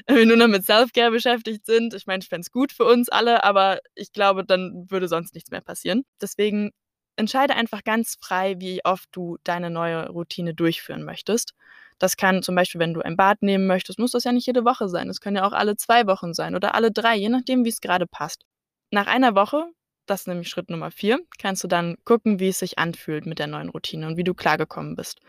wenn 0.06 0.18
wir 0.18 0.26
nur 0.28 0.38
noch 0.38 0.48
mit 0.48 0.64
Self-Care 0.64 1.10
beschäftigt 1.10 1.66
sind. 1.66 1.96
Ich 1.96 2.06
meine, 2.06 2.22
ich 2.22 2.30
fände 2.30 2.42
es 2.42 2.52
gut 2.52 2.72
für 2.72 2.86
uns 2.86 3.10
alle, 3.10 3.44
aber 3.44 3.80
ich 3.96 4.12
glaube, 4.12 4.46
dann 4.46 4.86
würde 4.90 5.08
sonst 5.08 5.34
nichts 5.34 5.50
mehr 5.50 5.62
passieren. 5.62 6.04
Deswegen 6.22 6.70
entscheide 7.16 7.56
einfach 7.56 7.84
ganz 7.84 8.18
frei, 8.22 8.56
wie 8.60 8.84
oft 8.84 9.10
du 9.12 9.38
deine 9.44 9.70
neue 9.70 10.10
Routine 10.10 10.54
durchführen 10.54 11.04
möchtest. 11.04 11.54
Das 12.00 12.18
kann 12.18 12.44
zum 12.44 12.56
Beispiel, 12.56 12.80
wenn 12.80 12.94
du 12.94 13.02
ein 13.02 13.16
Bad 13.16 13.42
nehmen 13.42 13.68
möchtest, 13.68 14.00
muss 14.00 14.12
das 14.12 14.24
ja 14.24 14.32
nicht 14.32 14.48
jede 14.48 14.66
Woche 14.66 14.90
sein. 14.90 15.08
Das 15.08 15.22
können 15.22 15.38
ja 15.38 15.48
auch 15.48 15.54
alle 15.54 15.78
zwei 15.78 16.08
Wochen 16.08 16.34
sein 16.34 16.56
oder 16.56 16.76
alle 16.76 16.92
drei, 16.92 17.16
je 17.16 17.30
nachdem, 17.30 17.66
wie 17.66 17.70
es 17.70 17.82
gerade 17.82 18.08
passt. 18.08 18.46
Nach 18.92 19.08
einer 19.08 19.36
Woche 19.36 19.68
das 20.06 20.22
ist 20.22 20.28
nämlich 20.28 20.50
Schritt 20.50 20.70
Nummer 20.70 20.92
vier, 20.92 21.20
kannst 21.40 21.64
du 21.64 21.68
dann 21.68 21.96
gucken, 22.04 22.40
wie 22.40 22.50
es 22.50 22.60
sich 22.60 22.78
anfühlt 22.78 23.26
mit 23.26 23.40
der 23.40 23.48
neuen 23.48 23.70
Routine 23.70 24.08
und 24.08 24.18
wie 24.18 24.24
du 24.24 24.34
klargekommen 24.34 24.96
bist 24.96 25.20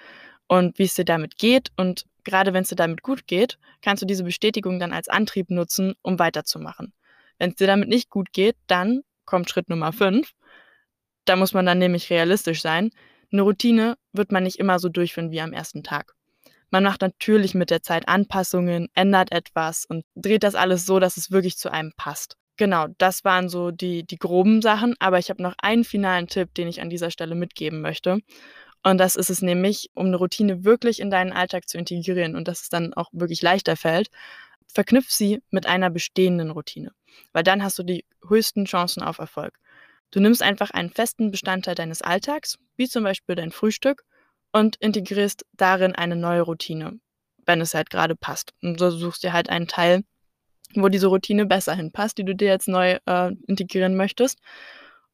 und 0.47 0.79
wie 0.79 0.85
es 0.85 0.94
dir 0.94 1.05
damit 1.05 1.38
geht. 1.38 1.70
Und 1.77 2.07
gerade 2.25 2.53
wenn 2.53 2.62
es 2.62 2.70
dir 2.70 2.77
damit 2.77 3.03
gut 3.03 3.27
geht, 3.27 3.59
kannst 3.83 4.03
du 4.03 4.07
diese 4.07 4.25
Bestätigung 4.25 4.79
dann 4.79 4.92
als 4.92 5.09
Antrieb 5.09 5.51
nutzen, 5.51 5.94
um 6.03 6.18
weiterzumachen. 6.18 6.92
Wenn 7.38 7.51
es 7.51 7.57
dir 7.57 7.66
damit 7.66 7.88
nicht 7.88 8.11
gut 8.11 8.33
geht, 8.33 8.57
dann 8.66 9.03
kommt 9.25 9.49
Schritt 9.49 9.68
Nummer 9.68 9.92
fünf. 9.92 10.33
Da 11.25 11.37
muss 11.37 11.55
man 11.55 11.67
dann 11.67 11.79
nämlich 11.79 12.11
realistisch 12.11 12.61
sein. 12.63 12.91
Eine 13.33 13.43
Routine 13.43 13.97
wird 14.13 14.33
man 14.33 14.45
nicht 14.45 14.59
immer 14.59 14.79
so 14.79 14.89
durchführen 14.89 15.31
wie 15.31 15.41
am 15.41 15.53
ersten 15.53 15.83
Tag. 15.83 16.15
Man 16.71 16.85
macht 16.85 17.03
natürlich 17.03 17.55
mit 17.55 17.71
der 17.71 17.83
Zeit 17.83 18.09
Anpassungen, 18.09 18.89
ändert 18.95 19.33
etwas 19.33 19.87
und 19.87 20.05
dreht 20.17 20.43
das 20.43 20.55
alles 20.55 20.87
so, 20.87 20.99
dass 20.99 21.17
es 21.17 21.31
wirklich 21.31 21.57
zu 21.57 21.71
einem 21.71 21.93
passt. 21.97 22.37
Genau, 22.57 22.87
das 22.99 23.25
waren 23.25 23.49
so 23.49 23.71
die, 23.71 24.05
die 24.05 24.19
groben 24.19 24.63
Sachen, 24.63 24.95
aber 25.01 25.19
ich 25.19 25.31
habe 25.31 25.43
noch 25.43 25.55
einen 25.59 25.85
finalen 25.85 26.29
Tipp, 26.29 26.55
den 26.55 26.69
ich 26.69 26.81
an 26.81 26.91
dieser 26.91 27.11
Stelle 27.11 27.35
mitgeben 27.35 27.81
möchte. 27.81 28.21
Und 28.85 28.99
das 28.99 29.17
ist 29.17 29.31
es 29.31 29.41
nämlich, 29.41 29.91
um 29.95 30.07
eine 30.07 30.17
Routine 30.17 30.65
wirklich 30.65 31.01
in 31.01 31.11
deinen 31.11 31.33
Alltag 31.33 31.69
zu 31.69 31.79
integrieren 31.79 32.37
und 32.37 32.47
dass 32.47 32.63
es 32.63 32.69
dann 32.69 32.93
auch 32.95 33.09
wirklich 33.13 33.41
leichter 33.41 33.77
fällt, 33.77 34.09
verknüpf 34.67 35.11
sie 35.11 35.43
mit 35.51 35.67
einer 35.67 35.91
bestehenden 35.91 36.51
Routine, 36.51 36.93
weil 37.33 37.43
dann 37.43 37.63
hast 37.63 37.79
du 37.79 37.83
die 37.83 38.05
höchsten 38.29 38.67
Chancen 38.67 39.03
auf 39.03 39.19
Erfolg. 39.19 39.59
Du 40.14 40.20
nimmst 40.20 40.44
einfach 40.44 40.70
einen 40.70 40.90
festen 40.90 41.33
Bestandteil 41.33 41.74
deines 41.74 42.00
Alltags, 42.00 42.57
wie 42.77 42.88
zum 42.88 43.03
Beispiel 43.03 43.35
dein 43.35 43.50
Frühstück, 43.50 44.05
und 44.53 44.77
integrierst 44.77 45.44
darin 45.55 45.96
eine 45.96 46.14
neue 46.14 46.42
Routine, 46.42 47.00
wenn 47.46 47.61
es 47.61 47.74
halt 47.74 47.90
gerade 47.90 48.14
passt. 48.14 48.53
Und 48.62 48.79
so 48.79 48.90
suchst 48.92 49.24
dir 49.24 49.33
halt 49.33 49.50
einen 49.50 49.66
Teil, 49.66 50.05
wo 50.77 50.88
diese 50.88 51.09
Routine 51.09 51.46
besser 51.46 51.74
hinpasst, 51.74 52.16
die 52.16 52.24
du 52.24 52.33
dir 52.33 52.46
jetzt 52.46 52.68
neu 52.68 52.98
äh, 53.07 53.33
integrieren 53.48 53.96
möchtest. 53.96 54.38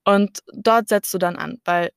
Und 0.05 0.41
dort 0.53 0.89
setzt 0.89 1.15
du 1.15 1.19
dann 1.19 1.37
an, 1.37 1.63
weil 1.65 1.93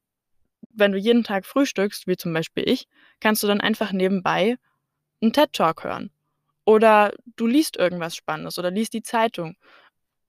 wenn 0.74 0.94
du 0.94 0.98
jeden 0.98 1.26
Tag 1.26 1.46
frühstückst, 1.46 2.08
wie 2.08 2.16
zum 2.16 2.32
Beispiel 2.32 2.64
ich, 2.66 2.88
kannst 3.20 3.44
du 3.44 3.48
dann 3.48 3.60
einfach 3.60 3.92
nebenbei 3.92 4.56
einen 5.22 5.34
TED-Talk 5.34 5.84
hören. 5.84 6.10
Oder 6.64 7.12
du 7.36 7.48
liest 7.48 7.76
irgendwas 7.76 8.16
Spannendes 8.16 8.58
oder 8.58 8.72
liest 8.72 8.94
die 8.94 9.04
Zeitung. 9.04 9.58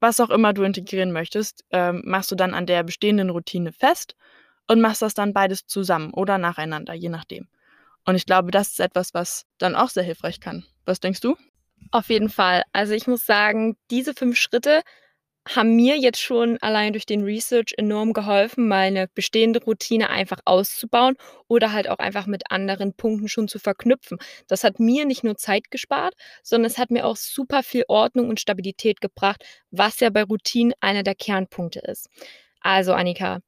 Was 0.05 0.21
auch 0.21 0.29
immer 0.29 0.53
du 0.53 0.65
integrieren 0.65 1.13
möchtest, 1.13 1.65
äh, 1.71 1.91
machst 1.93 2.31
du 2.31 2.35
dann 2.35 2.53
an 2.53 2.67
der 2.67 2.83
bestehenden 2.83 3.31
Routine 3.31 3.73
fest 3.73 4.17
und 4.69 4.83
machst 4.83 5.01
das 5.01 5.15
dann 5.15 5.33
beides 5.33 5.67
zusammen 5.67 6.13
oder 6.13 6.37
nacheinander, 6.37 6.93
je 6.93 7.09
nachdem. 7.09 7.49
Und 8.05 8.15
ich 8.15 8.27
glaube, 8.27 8.51
das 8.51 8.73
ist 8.73 8.81
etwas, 8.81 9.15
was 9.15 9.47
dann 9.57 9.75
auch 9.75 9.89
sehr 9.89 10.03
hilfreich 10.03 10.41
kann. 10.41 10.67
Was 10.85 11.01
denkst 11.01 11.21
du? 11.21 11.37
Auf 11.91 12.11
jeden 12.11 12.29
Fall. 12.29 12.65
Also 12.75 12.93
ich 12.93 13.07
muss 13.07 13.25
sagen, 13.25 13.79
diese 13.91 14.13
fünf 14.13 14.37
Schritte 14.37 14.83
haben 15.47 15.77
mir 15.77 15.97
jetzt 15.99 16.21
schon 16.21 16.59
allein 16.63 16.93
durch 16.93 17.07
den 17.07 17.23
Research 17.23 17.75
enorm 17.77 18.13
geholfen, 18.13 18.67
meine 18.69 19.09
bestehende 19.15 19.63
Routine 19.63 20.11
einfach 20.11 20.39
auszubauen 20.45 21.17
oder 21.49 21.73
halt 21.73 21.89
auch 21.89 21.99
einfach 21.99 22.27
mit 22.27 22.51
anderen 22.51 22.95
Punkten 22.95 23.29
schon 23.29 23.49
zu 23.49 23.59
verknüpfen. 23.59 24.19
Das 24.49 24.65
hat 24.65 24.81
mir 24.81 25.05
nicht 25.05 25.25
nur 25.25 25.37
Zeit 25.37 25.71
gespart, 25.71 26.15
sondern 26.43 26.71
es 26.71 26.79
hat 26.79 26.91
mir 26.91 27.07
auch 27.07 27.17
super 27.17 27.63
viel 27.63 27.85
Ordnung 27.89 28.29
und 28.29 28.41
Stabilität 28.41 29.01
gebracht, 29.01 29.45
was 29.71 30.01
ja 30.01 30.11
bei 30.11 30.23
Routinen 30.23 30.73
einer 30.81 31.03
der 31.03 31.15
Kernpunkte 31.15 31.81
ist. 31.81 32.09
Also 32.61 32.95
Annika, 32.95 33.41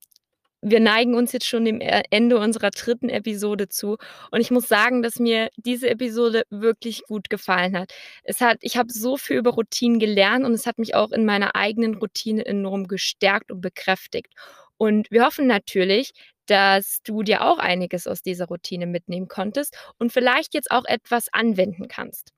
wir 0.62 0.81
neigen 0.81 1.14
uns 1.14 1.33
jetzt 1.33 1.47
schon 1.47 1.64
dem 1.64 1.81
e-, 1.81 2.03
Ende 2.11 2.38
unserer 2.38 2.71
dritten 2.71 3.09
Episode 3.09 3.69
zu. 3.69 3.97
Und 4.31 4.40
ich 4.40 4.51
muss 4.51 4.69
sagen, 4.69 5.03
dass 5.03 5.19
mir 5.19 5.51
diese 5.57 5.88
Episode 5.88 6.45
wirklich 6.51 7.03
gut 7.05 7.31
gefallen 7.31 7.77
hat. 7.79 7.92
Es 8.25 8.40
hat, 8.40 8.59
ich 8.61 8.77
habe 8.77 8.92
so 8.92 9.16
viel 9.16 9.37
über 9.37 9.51
Routinen 9.51 9.99
gelernt 9.99 10.45
und 10.45 10.53
es 10.53 10.66
hat 10.66 10.79
mich 10.79 10.95
auch 10.95 11.12
in 11.12 11.25
meiner 11.25 11.55
eigenen 11.55 11.95
Routine 11.95 12.45
enorm 12.45 12.88
gestärkt 12.88 13.51
und 13.53 13.61
bekräftigt. 13.61 14.33
Und 14.79 15.11
wir 15.11 15.25
hoffen 15.25 15.47
natürlich, 15.47 16.12
dass 16.47 17.01
du 17.05 17.23
dir 17.23 17.45
auch 17.45 17.59
einiges 17.59 18.07
aus 18.07 18.23
dieser 18.23 18.47
Routine 18.47 18.87
mitnehmen 18.87 19.29
konntest 19.29 19.77
und 19.99 20.12
vielleicht 20.12 20.55
jetzt 20.55 20.71
auch 20.71 20.85
etwas 20.85 21.29
anwenden 21.33 21.88
kannst. 21.88 22.33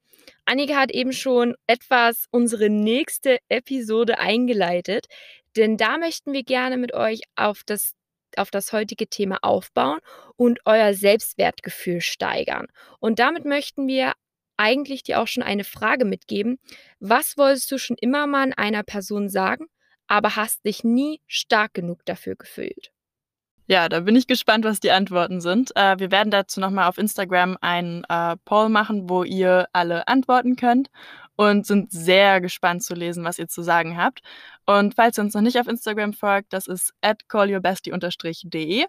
Annika 0.44 0.76
hat 0.76 0.90
eben 0.90 1.12
schon 1.12 1.54
etwas 1.66 2.26
unsere 2.30 2.70
nächste 2.70 3.38
Episode 3.48 4.18
eingeleitet, 4.18 5.06
denn 5.56 5.76
da 5.76 5.98
möchten 5.98 6.32
wir 6.32 6.42
gerne 6.42 6.76
mit 6.76 6.94
euch 6.94 7.20
auf 7.36 7.62
das 7.64 7.92
auf 8.38 8.50
das 8.50 8.72
heutige 8.72 9.08
Thema 9.08 9.38
aufbauen 9.42 9.98
und 10.36 10.60
euer 10.64 10.94
Selbstwertgefühl 10.94 12.00
steigern. 12.00 12.66
Und 13.00 13.18
damit 13.18 13.44
möchten 13.44 13.86
wir 13.86 14.12
eigentlich 14.56 15.02
dir 15.02 15.20
auch 15.20 15.28
schon 15.28 15.42
eine 15.42 15.64
Frage 15.64 16.04
mitgeben. 16.04 16.58
Was 17.00 17.36
wolltest 17.38 17.70
du 17.70 17.78
schon 17.78 17.96
immer 18.00 18.26
mal 18.26 18.52
einer 18.56 18.82
Person 18.82 19.28
sagen, 19.28 19.66
aber 20.06 20.36
hast 20.36 20.64
dich 20.64 20.84
nie 20.84 21.20
stark 21.26 21.74
genug 21.74 22.04
dafür 22.04 22.34
gefühlt? 22.36 22.90
Ja, 23.70 23.90
da 23.90 24.00
bin 24.00 24.16
ich 24.16 24.26
gespannt, 24.26 24.64
was 24.64 24.80
die 24.80 24.90
Antworten 24.90 25.42
sind. 25.42 25.76
Äh, 25.76 25.98
wir 25.98 26.10
werden 26.10 26.30
dazu 26.30 26.58
nochmal 26.58 26.88
auf 26.88 26.96
Instagram 26.96 27.58
einen 27.60 28.02
äh, 28.08 28.36
Poll 28.46 28.70
machen, 28.70 29.10
wo 29.10 29.24
ihr 29.24 29.68
alle 29.74 30.08
antworten 30.08 30.56
könnt 30.56 30.88
und 31.38 31.66
sind 31.66 31.92
sehr 31.92 32.40
gespannt 32.40 32.82
zu 32.82 32.94
lesen, 32.94 33.22
was 33.22 33.38
ihr 33.38 33.46
zu 33.46 33.62
sagen 33.62 33.96
habt. 33.96 34.22
Und 34.66 34.96
falls 34.96 35.18
ihr 35.18 35.22
uns 35.22 35.34
noch 35.34 35.40
nicht 35.40 35.56
auf 35.60 35.68
Instagram 35.68 36.12
folgt, 36.12 36.52
das 36.52 36.66
ist 36.66 36.92
at 37.00 37.28
callyourbestie-de. 37.28 38.86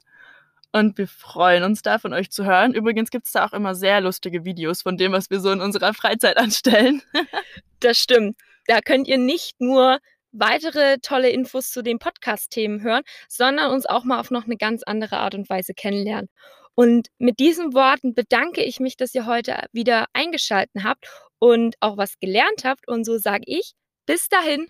Und 0.71 0.97
wir 0.97 1.07
freuen 1.07 1.63
uns 1.63 1.83
da, 1.83 1.99
von 1.99 2.11
euch 2.11 2.31
zu 2.31 2.45
hören. 2.45 2.73
Übrigens 2.73 3.11
gibt 3.11 3.27
es 3.27 3.33
da 3.33 3.45
auch 3.45 3.53
immer 3.53 3.75
sehr 3.75 4.01
lustige 4.01 4.45
Videos 4.45 4.81
von 4.81 4.97
dem, 4.97 5.11
was 5.11 5.29
wir 5.29 5.39
so 5.41 5.51
in 5.51 5.61
unserer 5.61 5.93
Freizeit 5.93 6.37
anstellen. 6.37 7.03
das 7.81 7.99
stimmt. 7.99 8.35
Da 8.65 8.81
könnt 8.81 9.07
ihr 9.07 9.19
nicht 9.19 9.61
nur 9.61 9.99
weitere 10.31 10.97
tolle 11.03 11.29
Infos 11.29 11.69
zu 11.69 11.83
den 11.83 11.99
Podcast-Themen 11.99 12.81
hören, 12.81 13.03
sondern 13.27 13.71
uns 13.71 13.85
auch 13.85 14.05
mal 14.05 14.19
auf 14.19 14.31
noch 14.31 14.45
eine 14.45 14.57
ganz 14.57 14.81
andere 14.81 15.17
Art 15.17 15.35
und 15.35 15.49
Weise 15.51 15.75
kennenlernen. 15.75 16.29
Und 16.73 17.09
mit 17.19 17.39
diesen 17.39 17.73
Worten 17.73 18.15
bedanke 18.15 18.63
ich 18.63 18.79
mich, 18.79 18.97
dass 18.97 19.13
ihr 19.13 19.27
heute 19.27 19.65
wieder 19.71 20.07
eingeschaltet 20.13 20.83
habt 20.83 21.07
und 21.39 21.75
auch 21.81 21.97
was 21.97 22.19
gelernt 22.19 22.63
habt. 22.65 22.87
Und 22.87 23.05
so 23.05 23.17
sage 23.17 23.43
ich, 23.47 23.73
bis 24.05 24.29
dahin 24.29 24.67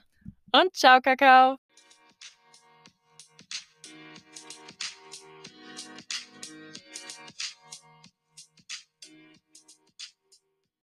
und 0.54 0.76
ciao, 0.76 1.02
Kakao. 1.02 1.58